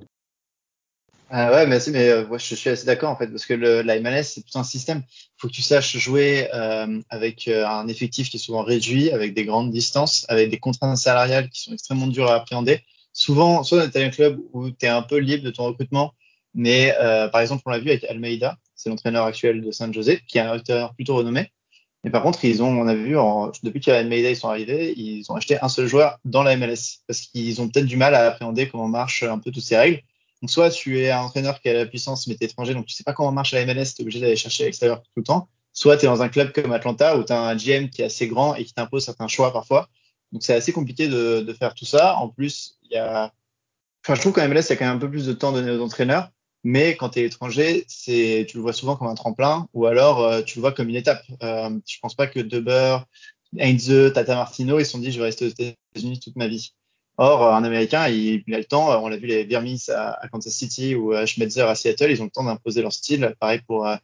[1.29, 3.99] Ah ouais, merci, mais euh, je suis assez d'accord en fait, parce que le, la
[3.99, 5.03] MLS, c'est tout un système.
[5.09, 9.11] Il faut que tu saches jouer euh, avec euh, un effectif qui est souvent réduit,
[9.11, 12.81] avec des grandes distances, avec des contraintes salariales qui sont extrêmement dures à appréhender.
[13.13, 16.13] Souvent, soit tu un club où tu es un peu libre de ton recrutement,
[16.55, 20.19] mais euh, par exemple, on l'a vu avec Almeida, c'est l'entraîneur actuel de San Jose,
[20.29, 21.51] qui est un entraîneur plutôt renommé.
[22.07, 24.95] Mais par contre, ils ont, on a vu, en, depuis que les Mayday sont arrivés,
[24.97, 28.15] ils ont acheté un seul joueur dans la MLS parce qu'ils ont peut-être du mal
[28.15, 30.03] à appréhender comment marchent un peu toutes ces règles.
[30.41, 32.87] Donc, soit tu es un entraîneur qui a la puissance, mais tu es étranger, donc
[32.87, 35.11] tu sais pas comment marche la MLS, tu es obligé d'aller chercher à l'extérieur tout
[35.17, 35.49] le temps.
[35.73, 38.05] Soit tu es dans un club comme Atlanta où tu as un GM qui est
[38.05, 39.89] assez grand et qui t'impose certains choix parfois.
[40.31, 42.19] Donc, c'est assez compliqué de, de, faire tout ça.
[42.19, 43.33] En plus, il y a,
[44.05, 45.51] enfin, je trouve qu'en MLS, il y a quand même un peu plus de temps
[45.51, 46.31] donné aux entraîneurs.
[46.69, 50.25] Mais quand tu es étranger, c'est, tu le vois souvent comme un tremplin ou alors
[50.25, 51.23] euh, tu le vois comme une étape.
[51.45, 53.05] Euh, je pense pas que Deber,
[53.57, 56.75] Heinze, Tata Martino, ils se sont dit je vais rester aux États-Unis toute ma vie.
[57.19, 59.01] Or, un Américain, il, a le temps.
[59.01, 62.25] On l'a vu les Birmis à, Kansas City ou à Schmetzer à Seattle, ils ont
[62.25, 63.37] le temps d'imposer leur style.
[63.39, 63.97] Pareil pour euh,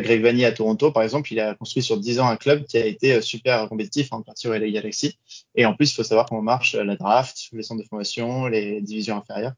[0.00, 2.76] Greg Vanny à Toronto, par exemple, il a construit sur 10 ans un club qui
[2.76, 5.18] a été super compétitif en partie au LA Galaxy.
[5.54, 8.82] Et en plus, il faut savoir comment marche la draft, les centres de formation, les
[8.82, 9.54] divisions inférieures.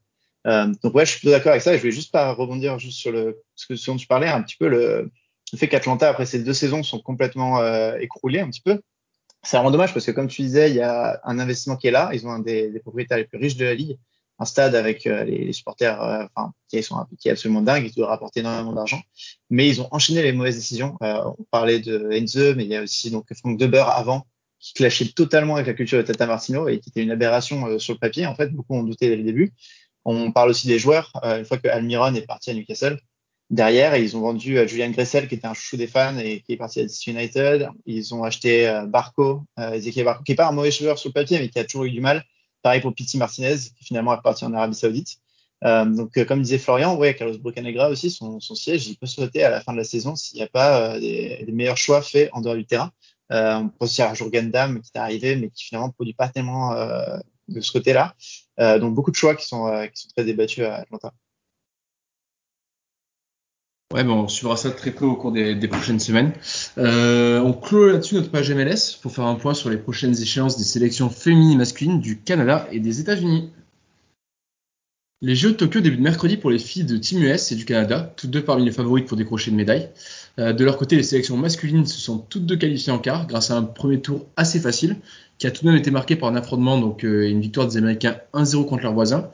[0.47, 1.73] Euh, donc ouais, je suis plutôt d'accord avec ça.
[1.73, 4.41] Et je voulais juste pas rebondir juste sur le ce, que, dont tu parlais un
[4.41, 5.11] petit peu le,
[5.51, 8.81] le fait qu'Atlanta après ces deux saisons sont complètement euh, écroulés un petit peu.
[9.43, 11.91] C'est vraiment dommage parce que comme tu disais, il y a un investissement qui est
[11.91, 12.09] là.
[12.13, 13.97] Ils ont un des, des propriétaires les plus riches de la ligue,
[14.39, 17.95] un stade avec euh, les, les, supporters, euh, enfin qui sont est absolument dingue, qui
[17.95, 19.01] doit rapporter énormément d'argent.
[19.49, 20.97] Mais ils ont enchaîné les mauvaises décisions.
[21.03, 24.25] Euh, on parlait de Enze, mais il y a aussi donc Frank Deber avant
[24.63, 27.79] qui clashait totalement avec la culture de Tata Martino et qui était une aberration euh,
[27.79, 28.25] sur le papier.
[28.25, 29.53] En fait, beaucoup ont douté dès le début.
[30.05, 31.11] On parle aussi des joueurs.
[31.23, 32.99] Euh, une fois que Almiron est parti à Newcastle,
[33.49, 36.53] derrière, ils ont vendu euh, Julian Gressel, qui était un chouchou des fans et qui
[36.53, 37.69] est parti à DC United.
[37.85, 41.13] Ils ont acheté euh, Barco, Ezekiel Barco, qui est pas un mauvais joueur sur le
[41.13, 42.23] papier, mais qui a toujours eu du mal.
[42.61, 45.17] Pareil pour Piti Martinez, qui finalement est parti en Arabie Saoudite.
[45.63, 49.43] Euh, donc, comme disait Florian, ouais, Carlos Bocanegra aussi, son, son, siège, il peut sauter
[49.43, 52.01] à la fin de la saison s'il n'y a pas euh, des, des, meilleurs choix
[52.01, 52.91] faits en dehors du terrain.
[53.29, 56.29] On pense aussi à Jurgen Damm qui est arrivé, mais qui finalement ne produit pas
[56.29, 56.75] tellement
[57.47, 58.13] de ce côté-là.
[58.59, 61.13] Euh, donc beaucoup de choix qui sont, euh, qui sont très débattus à Atlanta.
[63.93, 66.33] Ouais, bon, on suivra ça très peu au cours des, des prochaines semaines.
[66.79, 70.57] Euh, on clôt là-dessus notre page MLS pour faire un point sur les prochaines échéances
[70.57, 73.51] des sélections féminines et masculines du Canada et des États-Unis.
[75.21, 78.13] Les Jeux de Tokyo débutent mercredi pour les filles de Team US et du Canada,
[78.17, 79.89] toutes deux parmi les favorites pour décrocher une médaille.
[80.39, 83.51] Euh, de leur côté, les sélections masculines se sont toutes deux qualifiées en quart grâce
[83.51, 84.97] à un premier tour assez facile
[85.37, 87.77] qui a tout de même été marqué par un affrontement, donc euh, une victoire des
[87.77, 89.29] Américains 1-0 contre leurs voisins.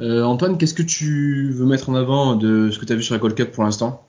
[0.00, 3.02] Euh, Antoine, qu'est-ce que tu veux mettre en avant de ce que tu as vu
[3.02, 4.06] sur la Gold Cup pour l'instant?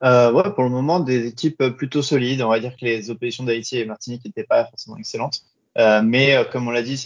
[0.00, 2.42] Ouais, pour le moment, des équipes plutôt solides.
[2.42, 5.42] On va dire que les oppositions d'Haïti et Martinique n'étaient pas forcément excellentes.
[5.76, 7.02] Mais comme on l'a dit,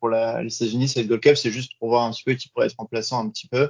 [0.00, 2.66] pour les États-Unis, cette Gold Cup, c'est juste pour voir un petit peu qui pourrait
[2.66, 3.68] être remplaçant un petit peu.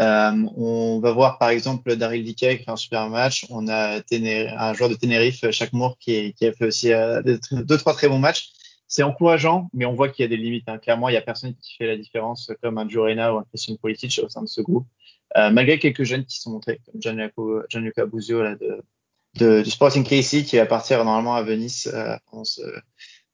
[0.00, 3.46] Euh, on va voir par exemple Daryl Dickey qui fait un super match.
[3.50, 6.90] On a un joueur de Tenerife, Chaque Moore, qui, qui, a fait aussi
[7.52, 8.50] deux, trois très bons matchs.
[8.88, 10.68] C'est encourageant, mais on voit qu'il y a des limites.
[10.68, 10.78] Hein.
[10.78, 13.76] Clairement, il n'y a personne qui fait la différence comme un Jorena ou un Christian
[13.76, 14.86] Politic au sein de ce groupe.
[15.36, 17.32] malgré quelques jeunes qui sont montrés, comme Gianluca,
[17.70, 18.82] Gianluca Buzio là, de,
[19.36, 22.62] de, du Sporting KC qui va partir normalement à Venise euh, pendant ce,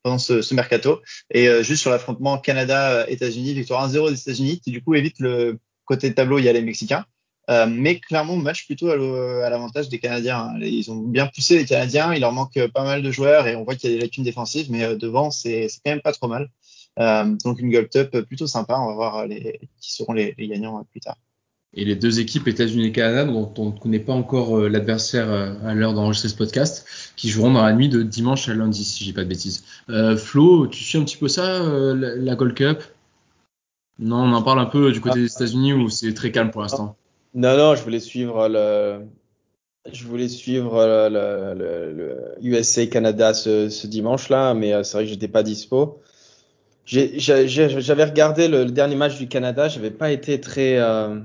[0.03, 1.01] pendant ce, ce mercato.
[1.31, 5.59] Et euh, juste sur l'affrontement Canada-États-Unis, victoire 1-0 des États-Unis, qui du coup évite le
[5.95, 7.05] côté de tableau, il y a les Mexicains.
[7.49, 10.53] Euh, mais clairement, match plutôt à l'avantage des Canadiens.
[10.61, 13.63] Ils ont bien poussé les Canadiens, il leur manque pas mal de joueurs et on
[13.63, 16.27] voit qu'il y a des lacunes défensives, mais euh, devant, c'est quand même pas trop
[16.27, 16.49] mal.
[16.99, 19.27] Euh, donc une Gold Cup plutôt sympa, on va voir
[19.79, 21.17] qui seront les, gagnants euh, plus tard.
[21.73, 25.31] Et les deux équipes États-Unis et Canada, dont on ne connaît pas encore euh, l'adversaire
[25.31, 28.83] euh, à l'heure d'enregistrer ce podcast, qui joueront dans la nuit de dimanche à lundi,
[28.83, 29.63] si j'ai pas de bêtises.
[29.89, 32.83] Euh, Flo, tu suis un petit peu ça, euh, la, Gold Cup?
[34.01, 36.61] Non, on en parle un peu du côté des États-Unis où c'est très calme pour
[36.61, 36.95] l'instant.
[37.33, 39.05] Non, non, je voulais suivre le,
[39.91, 45.03] je voulais suivre le, le, le USA Canada ce, ce dimanche là, mais c'est vrai
[45.05, 46.01] que j'étais pas dispo.
[46.85, 51.19] J'avais regardé le, le, dernier match du Canada, j'avais pas été très euh,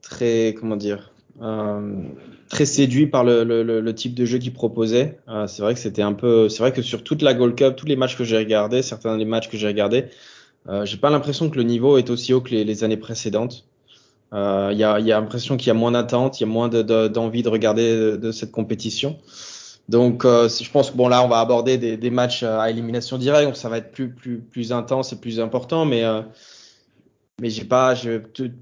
[0.00, 2.02] très comment dire euh,
[2.48, 5.18] très séduit par le, le, le, type de jeu qu'il proposait.
[5.28, 7.76] Euh, c'est vrai que c'était un peu, c'est vrai que sur toute la Gold Cup,
[7.76, 10.06] tous les matchs que j'ai regardés, certains des matchs que j'ai regardés,
[10.68, 13.64] euh, j'ai pas l'impression que le niveau est aussi haut que les, années précédentes.
[14.32, 16.82] Il euh, y a, l'impression qu'il y a moins d'attente, il y a moins d'envie
[16.84, 19.18] de, de, de, regarder de, cette compétition.
[19.88, 23.46] Donc, euh, je pense que bon là, on va aborder des, matchs à élimination directe,
[23.46, 26.04] donc ça va être plus intense et plus important, mais
[27.40, 27.94] mais j'ai pas,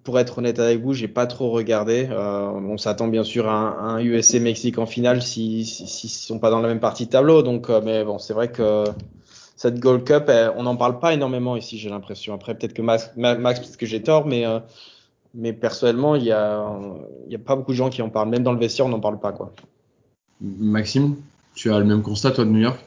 [0.04, 2.08] pour être honnête avec vous, j'ai pas trop regardé.
[2.12, 6.50] On s'attend bien sûr à un, USC Mexique en finale s'ils si, si, sont pas
[6.50, 7.42] dans la même partie de tableau.
[7.42, 8.84] Donc, mais bon, c'est vrai que
[9.59, 12.33] cette Gold Cup, elle, on n'en parle pas énormément ici, j'ai l'impression.
[12.33, 14.61] Après, peut-être que Max, Max peut-être que j'ai tort, mais euh,
[15.35, 16.64] mais personnellement, il y a,
[17.29, 18.29] y a pas beaucoup de gens qui en parlent.
[18.29, 19.53] Même dans le vestiaire, on n'en parle pas, quoi.
[20.40, 21.16] Maxime,
[21.57, 22.79] tu as le même constat toi de New York?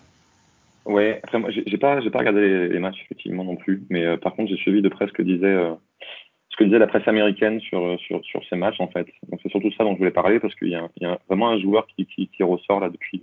[0.86, 4.04] Ouais, après moi j'ai pas j'ai pas regardé les, les, matchs effectivement non plus, mais
[4.04, 5.76] euh, par contre j'ai suivi de près ce que disait euh,
[6.50, 9.08] ce que disait la presse américaine sur, sur, sur ces matchs, en fait.
[9.30, 11.20] Donc, c'est surtout ça dont je voulais parler parce qu'il y, a, il y a
[11.28, 13.22] vraiment un joueur qui, qui, qui ressort là depuis,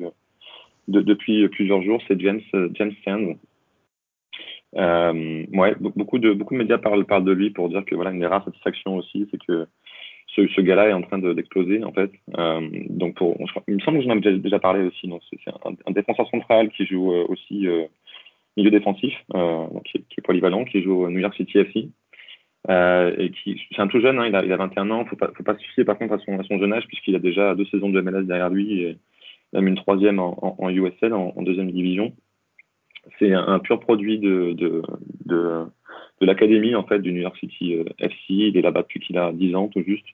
[0.88, 2.40] de, depuis plusieurs jours, c'est James,
[2.74, 3.36] James Sand.
[4.76, 8.10] Euh, ouais, beaucoup de, beaucoup de médias parlent, parlent de lui pour dire que voilà,
[8.10, 9.66] une des rares satisfactions aussi, c'est que
[10.36, 12.10] ce, ce gars-là est en train d'exploser, en fait.
[12.36, 15.10] Euh, donc, pour, il me semble que j'en ai déjà, parlé aussi.
[15.44, 15.50] C'est
[15.86, 17.86] un, défenseur central qui joue euh, aussi euh,
[18.56, 21.88] milieu défensif, euh, donc qui, est polyvalent, qui joue au New York City FC.
[22.68, 25.04] Euh, c'est un tout jeune, hein, il, a, il a 21 ans.
[25.06, 27.14] Faut pas, faut pas se fier par contre à son, à son jeune âge puisqu'il
[27.14, 28.98] a déjà deux saisons de MLS derrière lui
[29.52, 32.12] même une troisième en, USL, en, deuxième division.
[33.18, 34.82] C'est un, pur produit de, de,
[35.24, 35.64] de,
[36.20, 38.16] de l'académie en fait du New York City euh, FC.
[38.28, 40.06] Il est là-bas depuis qu'il a 10 ans tout juste.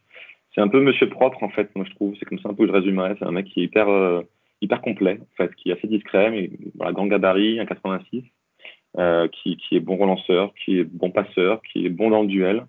[0.55, 2.15] C'est un peu Monsieur propre en fait, moi je trouve.
[2.19, 3.17] C'est comme ça un peu que je résumerais.
[3.19, 4.23] C'est un mec qui est hyper euh,
[4.61, 8.25] hyper complet en fait, qui est assez discret, mais voilà, grand gabarit, un 86
[8.99, 12.29] euh, qui, qui, est bon relanceur, qui est bon passeur, qui est bon dans le
[12.29, 12.65] duel.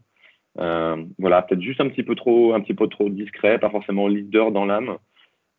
[0.58, 4.08] Euh, voilà, peut-être juste un petit peu trop, un petit peu trop discret, pas forcément
[4.08, 4.98] leader dans l'âme,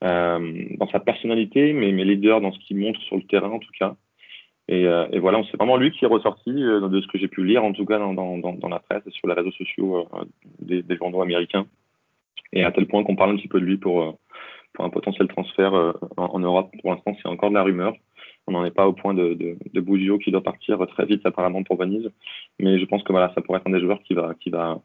[0.02, 3.72] dans sa personnalité, mais, mais leader dans ce qu'il montre sur le terrain en tout
[3.78, 3.96] cas.
[4.68, 7.28] Et, euh, et voilà, c'est vraiment lui qui est ressorti euh, de ce que j'ai
[7.28, 10.24] pu lire, en tout cas dans, la presse et sur les réseaux sociaux euh,
[10.60, 11.66] des, des, journaux américains.
[12.52, 14.18] Et à tel point qu'on parle un petit peu de lui pour,
[14.78, 16.70] un potentiel transfert en, Europe.
[16.82, 17.94] Pour l'instant, c'est encore de la rumeur
[18.48, 21.76] on n'en est pas au point de, de, qui doit partir très vite apparemment pour
[21.76, 22.08] Venise.
[22.60, 24.80] Mais je pense que voilà, ça pourrait être un des joueurs qui va, qui va,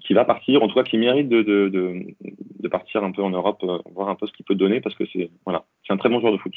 [0.00, 3.78] qui, va partir, en tout cas qui mérite de, partir un peu en Europe, euh,
[3.94, 6.32] voir un peu ce qu'il peut donner parce que c'est voilà, un très bon joueur
[6.32, 6.52] de foot.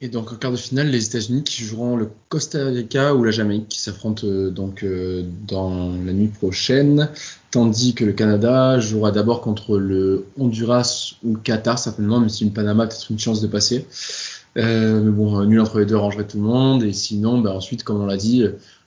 [0.00, 3.30] Et donc en quart de finale, les États-Unis qui joueront le Costa Rica ou la
[3.30, 7.10] Jamaïque qui s'affrontent euh, donc euh, dans la nuit prochaine,
[7.50, 12.44] tandis que le Canada jouera d'abord contre le Honduras ou le Qatar certainement, même si
[12.44, 13.86] le Panama a peut-être une chance de passer.
[14.56, 16.84] Mais bon, nul entre les deux rangerait tout le monde.
[16.84, 18.44] Et sinon, bah, ensuite, comme on l'a dit,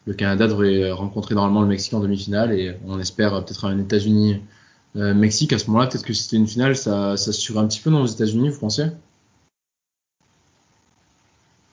[0.08, 4.42] le Canada devrait rencontrer normalement le Mexique en demi-finale et on espère peut-être un États-Unis
[4.96, 5.88] euh, à ce moment-là.
[5.88, 8.50] Peut-être que si c'était une finale, ça, ça se un petit peu dans les États-Unis,
[8.50, 8.88] vous pensez?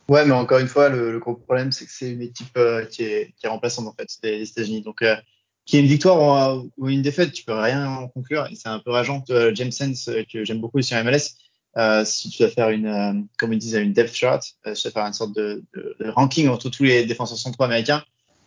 [0.08, 3.04] Ouais, mais encore une fois, le, gros problème, c'est que c'est une équipe euh, qui,
[3.04, 4.82] est, remplaçante en fait des États-Unis.
[4.82, 5.14] Donc, euh,
[5.64, 8.46] qui est une victoire ou, une défaite, tu peux rien en conclure.
[8.54, 9.24] C'est un peu rageant.
[9.54, 11.36] James Sens, que j'aime beaucoup sur MLS,
[11.76, 14.82] euh, si tu dois faire une, euh, comme ils disent, une depth chart, euh, tu
[14.82, 15.64] dois faire une sorte de,
[16.06, 18.04] ranking entre tous les défenseurs centraux américains.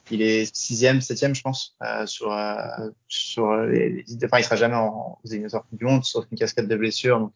[0.10, 4.56] Il est sixième, septième, je pense, euh, sur euh, sur les, les, enfin, il sera
[4.56, 7.20] jamais en, aux éliminatoires du monde, sauf une cascade de blessures.
[7.20, 7.34] Donc,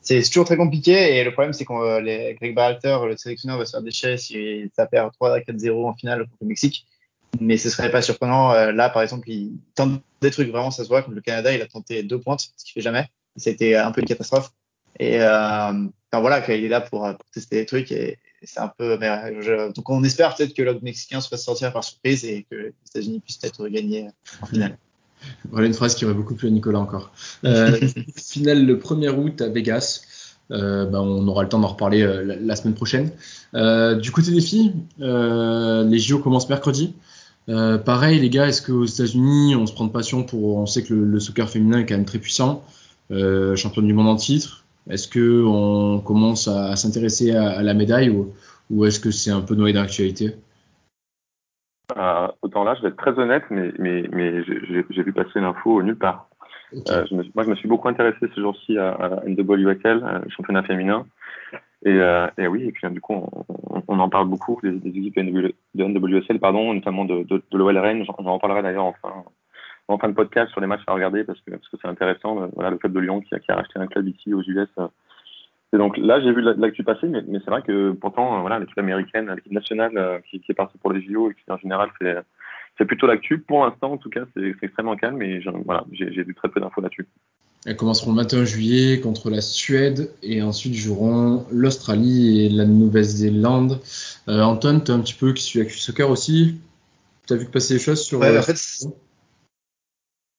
[0.00, 1.16] c'est toujours très compliqué.
[1.16, 4.70] Et le problème, c'est qu'on les Greg Berhalter, le sélectionneur, va se faire déchirer si
[4.76, 6.86] ça perd 3-4-0 en finale contre le Mexique.
[7.40, 8.52] Mais ce serait pas surprenant.
[8.52, 11.02] là, par exemple, il tente des trucs vraiment, ça se voit.
[11.02, 13.08] Comme le Canada, il a tenté deux pointes, ce qu'il fait jamais.
[13.36, 14.52] C'était un peu une catastrophe.
[14.98, 18.72] Et euh, enfin, voilà, qu'il est là pour, pour, tester des trucs et c'est un
[18.76, 18.96] peu.
[18.98, 22.46] Mais je, donc on espère peut-être que l'autre mexicain se fasse sortir par surprise et
[22.50, 24.08] que les États-Unis puissent peut-être gagner
[24.42, 24.78] en finale.
[25.50, 27.12] Voilà une phrase qui aurait beaucoup plu à Nicolas encore.
[27.44, 27.78] Euh,
[28.16, 30.02] finale le 1er août à Vegas.
[30.50, 33.10] Euh, ben on aura le temps d'en reparler euh, la, la, semaine prochaine.
[33.54, 36.94] Euh, du côté des filles, euh, les JO commencent mercredi.
[37.46, 40.56] pareil, les gars, est-ce qu'aux États-Unis, on se prend de passion pour.
[40.58, 42.62] On sait que le, le, soccer féminin est quand même très puissant.
[43.10, 44.63] champion du monde en titre.
[44.88, 48.34] Est-ce que on commence à, à s'intéresser à, à, la médaille ou,
[48.70, 50.34] ou est-ce que c'est un peu noyé dans l'actualité
[51.96, 55.82] euh, Autant là, je vais être très honnête, mais, mais, mais j'ai vu passer l'info
[55.82, 56.28] nulle part.
[56.72, 56.92] Okay.
[56.92, 60.20] Euh, je me, moi, je me suis beaucoup intéressé ce jour-ci à, à NWSL, euh,
[60.28, 61.06] championnat féminin.
[61.84, 64.88] Et, euh, et, oui, et puis du coup, on, on en parle beaucoup des, des
[64.88, 68.04] équipes de NWSL, pardon, notamment de, de, de l'OL Rennes.
[68.06, 69.24] J'en reparlerai d'ailleurs enfin
[69.88, 72.42] en fin de podcast sur les matchs à regarder parce que parce que c'est intéressant.
[72.42, 74.42] Euh, voilà, le club de Lyon qui a, qui a racheté un club ici aux
[74.42, 74.68] US.
[74.78, 74.88] Euh.
[75.72, 78.60] Et donc là, j'ai vu l'actu passer, mais, mais c'est vrai que pourtant, euh, voilà,
[78.60, 81.90] l'équipe américaine, l'équipe nationale qui, qui, est partie pour les JO et qui en général
[81.98, 82.16] fait
[82.78, 83.38] c'est plutôt l'actu.
[83.38, 86.80] Pour l'instant, en tout cas, c'est extrêmement calme et voilà, j'ai vu très peu d'infos
[86.80, 87.06] là-dessus.
[87.66, 93.80] Elles commenceront le 21 juillet contre la Suède et ensuite joueront l'Australie et la Nouvelle-Zélande.
[94.28, 96.60] Euh, Anton, tu un petit peu qui suit Actu Soccer aussi?
[97.26, 98.18] Tu as vu que passer les choses sur.
[98.18, 98.58] Ouais, en fait,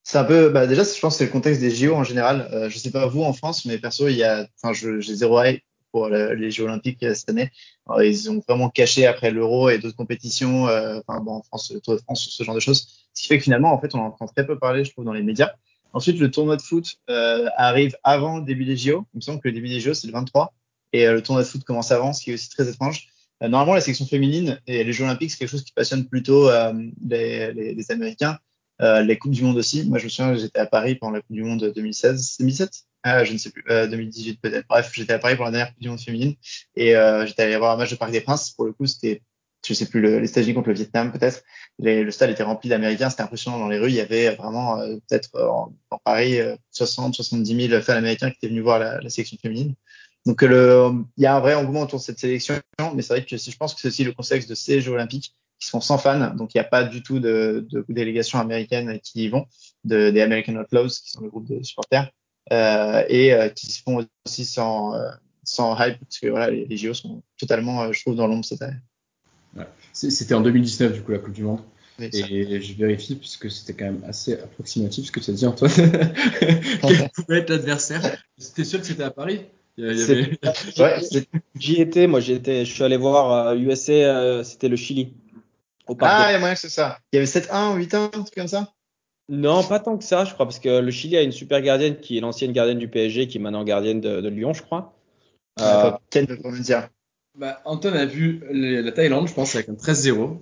[0.05, 2.47] c'est un peu, bah déjà, je pense que c'est le contexte des JO en général.
[2.53, 5.43] Euh, je sais pas vous en France, mais perso, il y a, enfin, j'ai zéro
[5.43, 7.51] hype pour le, les Jeux Olympiques euh, cette année.
[8.03, 11.81] Ils ont vraiment caché après l'Euro et d'autres compétitions, euh, enfin, bon, en France, le
[11.81, 13.07] Tour de France, ce genre de choses.
[13.15, 15.05] Ce qui fait que finalement, en fait, on en entend très peu parler, je trouve,
[15.05, 15.51] dans les médias.
[15.95, 19.07] Ensuite, le tournoi de foot euh, arrive avant le début des JO.
[19.13, 20.53] Il me semble que le début des JO, c'est le 23.
[20.91, 23.07] Et euh, le tournoi de foot commence avant, ce qui est aussi très étrange.
[23.41, 26.49] Euh, normalement, la section féminine et les Jeux Olympiques, c'est quelque chose qui passionne plutôt
[27.01, 28.37] les, les, les Américains.
[28.81, 29.87] Euh, les Coupes du Monde aussi.
[29.87, 32.71] Moi, je me souviens, j'étais à Paris pendant la Coupe du Monde 2016, 2007
[33.03, 34.67] ah, Je ne sais plus, euh, 2018 peut-être.
[34.67, 36.35] Bref, j'étais à Paris pour la dernière Coupe du Monde féminine
[36.75, 38.51] et euh, j'étais allé voir un match de Parc des Princes.
[38.51, 39.21] Pour le coup, c'était
[39.65, 41.41] je sais plus, le, les États-Unis contre le Vietnam peut-être.
[41.79, 43.89] Le stade était rempli d'Américains, c'était impressionnant dans les rues.
[43.89, 46.37] Il y avait vraiment peut-être en, Paris
[46.69, 49.73] 60, 70 000 fans américains qui étaient venus voir la, la sélection féminine.
[50.27, 52.61] Donc le, il y a un vrai engouement autour de cette sélection,
[52.93, 55.35] mais c'est vrai que je pense que c'est aussi le contexte de ces Jeux olympiques
[55.59, 58.99] qui sont sans fans, donc il n'y a pas du tout de, de délégations américaines
[59.01, 59.45] qui y vont,
[59.83, 62.11] de, des American Outlaws qui sont le groupe de supporters,
[62.51, 65.09] euh, et euh, qui se font aussi sans, euh,
[65.43, 68.45] sans hype, parce que voilà, les, les JO sont totalement, euh, je trouve, dans l'ombre
[68.45, 68.77] cette année.
[69.55, 69.65] Ouais.
[69.93, 71.61] C'était en 2019 du coup la Coupe du Monde.
[71.97, 75.45] Oui, et je vérifie puisque c'était quand même assez approximatif ce que tu as dit
[75.45, 75.71] Antoine.
[76.81, 78.17] Quel pouvait être l'adversaire?
[78.37, 79.45] C'était sûr que c'était à Paris?
[79.77, 80.37] Avait...
[80.77, 80.99] ouais,
[81.59, 85.13] j'y étais, moi j'y étais, je suis allé voir euh, USA, euh, c'était le Chili.
[85.87, 86.99] Au ah, il y a moyen que c'est ça.
[87.11, 88.73] Il y avait 7-1, 8-1, un truc comme ça?
[89.27, 91.97] Non, pas tant que ça, je crois, parce que le Chili a une super gardienne
[91.97, 94.93] qui est l'ancienne gardienne du PSG, qui est maintenant gardienne de, de Lyon, je crois.
[95.59, 96.89] Euh, Quel peut me dire
[97.37, 100.37] bah, Antoine a vu la Thaïlande, je pense, avec un 13-0.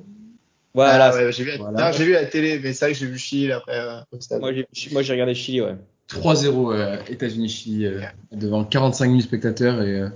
[0.76, 1.06] Voilà.
[1.06, 1.92] Ah, ouais, j'ai vu, voilà.
[1.92, 4.42] vu la télé, mais c'est vrai que j'ai vu Chili après euh, au stade.
[4.42, 4.52] Moi,
[5.02, 5.76] j'ai regardé Chili, ouais.
[6.10, 8.02] 3-0 euh, États-Unis-Chili euh,
[8.32, 9.82] devant 45 000 spectateurs.
[9.82, 10.10] Et, euh,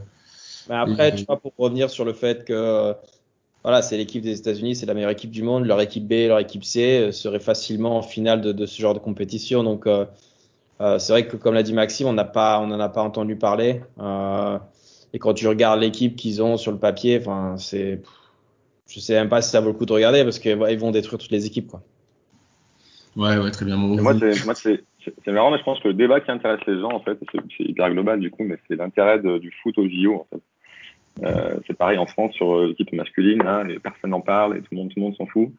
[0.70, 2.94] Mais après, et, tu vois, pour revenir sur le fait que
[3.68, 5.66] voilà, c'est l'équipe des États-Unis, c'est la meilleure équipe du monde.
[5.66, 9.00] Leur équipe B, leur équipe C serait facilement en finale de, de ce genre de
[9.00, 9.62] compétition.
[9.62, 10.06] Donc, euh,
[10.80, 13.02] euh, c'est vrai que, comme l'a dit Maxime, on n'a pas, on n'en a pas
[13.02, 13.82] entendu parler.
[14.00, 14.58] Euh,
[15.12, 18.02] et quand tu regardes l'équipe qu'ils ont sur le papier, enfin, c'est,
[18.90, 20.92] je sais même pas si ça vaut le coup de regarder parce qu'ils ouais, vont
[20.92, 21.84] détruire toutes les équipes, quoi.
[23.18, 23.76] Ouais, ouais, très bien.
[23.76, 24.82] Moi, c'est, moi, c'est,
[25.26, 27.66] c'est marrant, mais je pense que le débat qui intéresse les gens, en fait, c'est
[27.66, 30.42] hyper global du coup, mais c'est l'intérêt du foot au JO, en fait.
[31.24, 34.62] Euh, c'est pareil en France sur euh, l'équipe masculine, là, et personne n'en parle et
[34.62, 35.50] tout le monde, tout le monde s'en fout.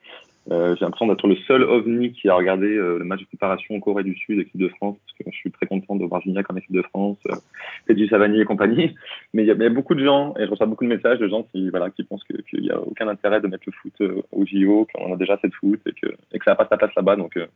[0.51, 3.79] Euh, j'ai l'impression d'être le seul ovni qui a regardé euh, le match de préparation
[3.81, 6.47] Corée du Sud, équipe de France, parce que je suis très content de voir Gignac
[6.47, 8.95] comme équipe de France, euh, du Savani et compagnie.
[9.35, 10.89] Mais il y, a, il y, a beaucoup de gens, et je reçois beaucoup de
[10.89, 13.73] messages de gens qui, voilà, qui pensent qu'il n'y a aucun intérêt de mettre le
[13.73, 16.53] foot euh, au JO, qu'on a déjà assez de foot et que, et que ça
[16.53, 17.17] n'a pas sa place là-bas.
[17.17, 17.47] Donc, euh,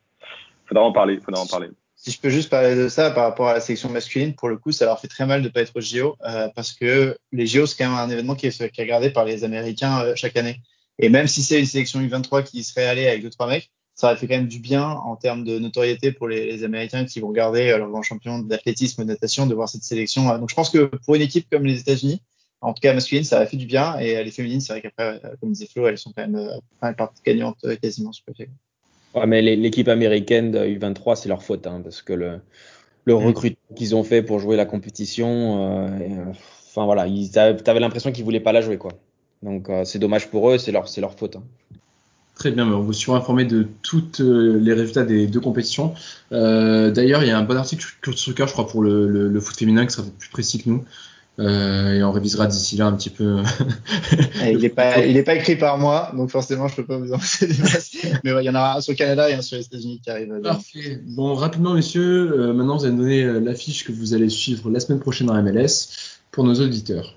[0.66, 1.68] faudra en parler, faudra en parler
[2.02, 4.56] si je peux juste parler de ça par rapport à la sélection masculine, pour le
[4.56, 7.46] coup, ça leur fait très mal de pas être au JO euh, parce que les
[7.46, 10.36] JO c'est quand même un événement qui est, qui regardé par les Américains euh, chaque
[10.36, 10.60] année.
[10.98, 14.08] Et même si c'est une sélection U23 qui serait allée avec deux trois mecs, ça
[14.08, 17.20] aurait fait quand même du bien en termes de notoriété pour les, les Américains qui
[17.20, 20.26] vont regarder euh, leur grand champion d'athlétisme, de natation, de voir cette sélection.
[20.38, 22.20] Donc je pense que pour une équipe comme les États-Unis,
[22.62, 23.96] en tout cas masculine, ça a fait du bien.
[24.00, 26.96] Et les féminines, c'est vrai qu'après, comme disait Flo, elles sont quand même euh, elles
[26.96, 28.46] partent gagnantes quasiment sur le.
[29.14, 32.40] Ouais, mais l'équipe américaine de U23, c'est leur faute, hein, parce que le,
[33.04, 33.16] le mm.
[33.16, 36.24] recrutement qu'ils ont fait pour jouer la compétition, euh,
[36.68, 38.92] enfin voilà, avais l'impression qu'ils voulaient pas la jouer, quoi.
[39.42, 41.36] Donc euh, c'est dommage pour eux, c'est leur, c'est leur faute.
[41.36, 41.42] Hein.
[42.34, 45.94] Très bien, on vous surinformé de tous euh, les résultats des deux compétitions.
[46.32, 49.28] Euh, D'ailleurs, il y a un bon article sur Soccer, je crois, pour le, le,
[49.28, 50.84] le foot féminin qui sera plus précis que nous.
[51.38, 53.38] Euh, et on révisera d'ici là un petit peu.
[54.42, 57.12] il n'est pas, il est pas écrit par moi, donc forcément je peux pas vous
[57.12, 57.96] envoyer des masses.
[58.22, 60.00] Mais ouais, il y en aura un sur le Canada et un sur les États-Unis
[60.04, 60.28] qui arrive.
[60.42, 61.00] Parfait.
[61.06, 64.70] Bon, rapidement, messieurs, euh, maintenant vous allez me donner euh, l'affiche que vous allez suivre
[64.70, 65.88] la semaine prochaine en MLS
[66.32, 67.14] pour nos auditeurs.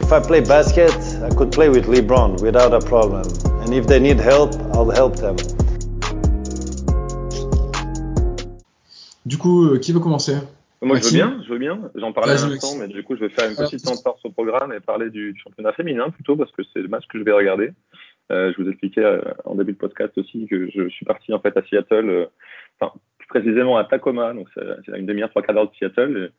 [0.00, 3.26] If I play basket, I could play with LeBron without a problem.
[3.62, 5.36] And if they need help, I'll help them.
[9.26, 10.36] Du coup, euh, qui veut commencer?
[10.82, 11.90] Moi, je veux bien, je veux bien.
[11.94, 14.72] J'en parlais à l'instant, mais du coup, je vais faire une petite entorse au programme
[14.72, 17.72] et parler du championnat féminin plutôt, parce que c'est le match que je vais regarder.
[18.30, 21.40] Euh, je vous expliquais euh, en début de podcast aussi que je suis parti en
[21.40, 22.26] fait à Seattle, euh,
[22.78, 26.30] enfin plus précisément à Tacoma, donc c'est à une demi-heure, trois quarts d'heure de Seattle,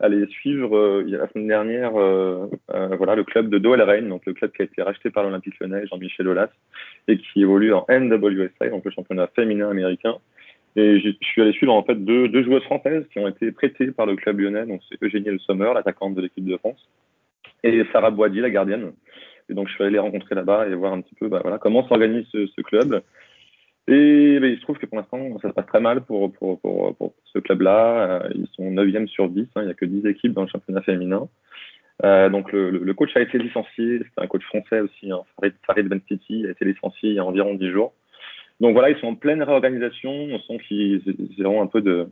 [0.00, 4.08] aller suivre euh, il y a la semaine dernière, voilà, le club de Doel Reign,
[4.08, 6.50] donc le club qui a été racheté par l'Olympique Lyonnais, Jean-Michel Aulas,
[7.06, 10.16] et qui évolue en NWSA, donc le championnat féminin américain.
[10.76, 14.04] Et je suis allé suivre en fait deux, joueuses françaises qui ont été prêtées par
[14.04, 14.66] le club lyonnais.
[14.66, 16.88] Donc c'est Eugénie Le Sommer, l'attaquante de l'équipe de France,
[17.64, 18.92] et Sarah Boisdier, la gardienne.
[19.48, 21.88] Et donc je suis allé les rencontrer là-bas et voir un petit peu bah, comment
[21.88, 23.02] s'organise ce, club.
[23.88, 26.32] Et bah, il se trouve que pour l'instant ça se passe très mal pour,
[27.32, 28.22] ce club-là.
[28.24, 30.48] Euh, ils sont 9e sur 10, hein, il n'y a que 10 équipes dans le
[30.48, 31.26] championnat féminin.
[32.04, 35.88] Euh, donc le, coach a été licencié, c'est un coach français aussi, hein, Farid, Farid
[35.88, 37.94] Ben a été licencié il y a environ 10 jours.
[38.60, 40.10] Donc voilà, ils sont en pleine réorganisation.
[40.10, 42.08] On sent qu'ils ont un peu de,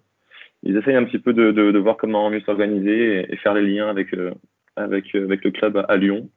[0.62, 4.12] ils essayent un petit peu de, voir comment mieux s'organiser et, faire les liens avec
[4.14, 4.32] euh,
[4.76, 6.30] avec avec le club à Lyon.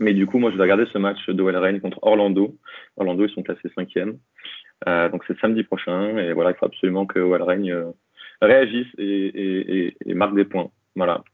[0.00, 2.56] Mais du coup, moi, je vais regarder ce match de Reign contre Orlando.
[2.96, 4.18] Orlando, ils sont classés cinquième.
[4.86, 7.90] Euh, donc c'est samedi prochain et voilà, il faut absolument que Reign euh,
[8.40, 10.70] réagisse et, et, et, marque des points.
[10.94, 11.24] Voilà.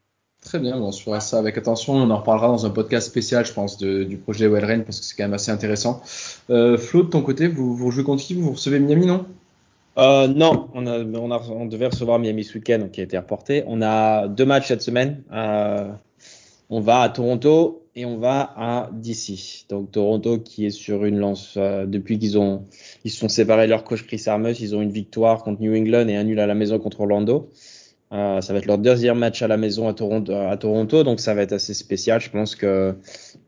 [0.45, 1.95] Très bien, on suivra ça avec attention.
[1.95, 5.16] On en reparlera dans un podcast spécial, je pense, du projet Wellrain parce que c'est
[5.16, 6.03] quand même assez intéressant.
[6.51, 8.34] Euh, Flo, de ton côté, vous, jouez contre qui?
[8.34, 9.24] Vous recevez Miami, non?
[9.97, 10.99] Euh, Non, on, a,
[11.51, 13.64] on, devait recevoir Miami ce week-end, qui a été reporté.
[13.66, 15.22] On a deux matchs cette semaine.
[15.32, 15.90] Euh,
[16.68, 19.64] on va à Toronto et on va à DC.
[19.70, 22.64] Donc Toronto qui est sur une lance depuis qu'ils ont
[23.05, 25.74] ils se sont séparés de leur coach Chris Armus, ils ont une victoire contre New
[25.74, 27.49] England et un nul à la maison contre Orlando.
[28.14, 31.18] Euh, ça va être leur deuxième match à la maison à Toronto, à Toronto, donc
[31.18, 32.20] ça va être assez spécial.
[32.20, 32.94] Je pense que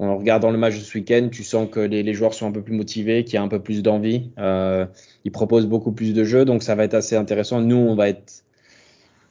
[0.01, 2.53] en regardant le match de ce week-end, tu sens que les, les, joueurs sont un
[2.53, 4.31] peu plus motivés, qu'il y a un peu plus d'envie.
[4.39, 4.85] Euh,
[5.25, 7.61] ils proposent beaucoup plus de jeux, donc ça va être assez intéressant.
[7.61, 8.43] Nous, on va être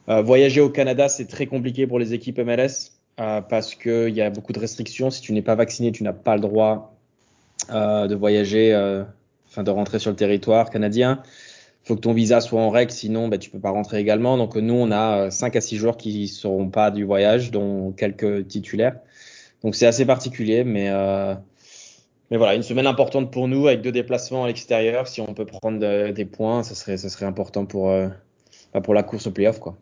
[0.08, 4.22] euh, voyager au Canada, c'est très compliqué pour les équipes MLS euh, parce qu'il y
[4.22, 5.10] a beaucoup de restrictions.
[5.10, 6.96] Si tu n'es pas vacciné, tu n'as pas le droit
[7.72, 8.74] euh, de voyager,
[9.48, 11.24] enfin de rentrer sur le territoire canadien
[11.86, 14.38] faut que ton visa soit en règle, sinon ben, tu peux pas rentrer également.
[14.38, 18.48] Donc nous, on a 5 à 6 joueurs qui seront pas du voyage, dont quelques
[18.48, 18.98] titulaires.
[19.64, 21.36] Donc c'est assez particulier, mais euh,
[22.32, 25.08] mais voilà, une semaine importante pour nous avec deux déplacements à l'extérieur.
[25.08, 28.08] Si on peut prendre de, des points, ça serait serait important pour euh,
[28.84, 29.78] pour la course au playoff quoi.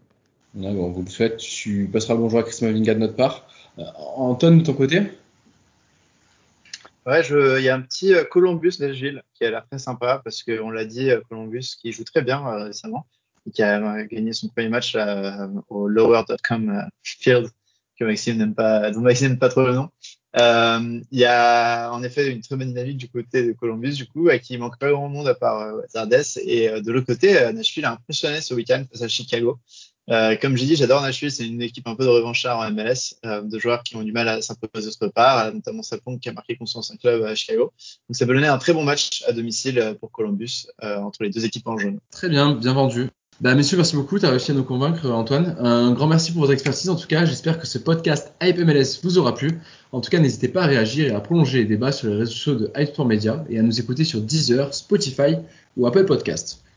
[0.56, 1.38] On vous le souhaite.
[1.38, 3.48] Tu passeras le bonjour à Chris Mavinga de notre part.
[3.80, 5.02] Euh, de ton côté?
[7.06, 10.42] Ouais, il y a un petit euh, Columbus Nashville qui a l'air très sympa parce
[10.42, 13.06] qu'on l'a dit, euh, Columbus qui joue très bien euh, récemment
[13.46, 14.96] et qui a gagné son premier match
[15.68, 17.50] au lower.com field
[18.00, 19.90] que Maxime n'aime pas, dont Maxime n'aime pas trop le nom.
[20.38, 24.08] Euh, il y a en effet une très bonne dynamique du côté de Columbus, du
[24.08, 26.24] coup, à qui manque pas grand monde à part euh, Zardes.
[26.46, 29.60] Et de l'autre côté, Nashville a impressionné ce week-end face à Chicago.
[30.10, 31.32] Euh, comme j'ai dit, j'adore Nashville.
[31.32, 34.12] C'est une équipe un peu de revanchard en MLS, euh, de joueurs qui ont du
[34.12, 37.72] mal à s'imposer d'autre part, notamment Sapong qui a marqué contre un club à Chicago.
[38.10, 41.30] Donc ça peut donner un très bon match à domicile pour Columbus euh, entre les
[41.30, 42.00] deux équipes en jaune.
[42.12, 43.10] Très bien, bien vendu.
[43.42, 44.20] Bah, messieurs, merci beaucoup.
[44.20, 45.56] Tu as réussi à nous convaincre, Antoine.
[45.60, 46.90] Un grand merci pour votre expertise.
[46.90, 49.60] En tout cas, j'espère que ce podcast Hype MLS vous aura plu.
[49.92, 52.32] En tout cas, n'hésitez pas à réagir et à prolonger les débats sur les réseaux
[52.32, 55.38] sociaux de Hype Sport Media et à nous écouter sur Deezer, Spotify
[55.76, 56.63] ou Apple Podcast.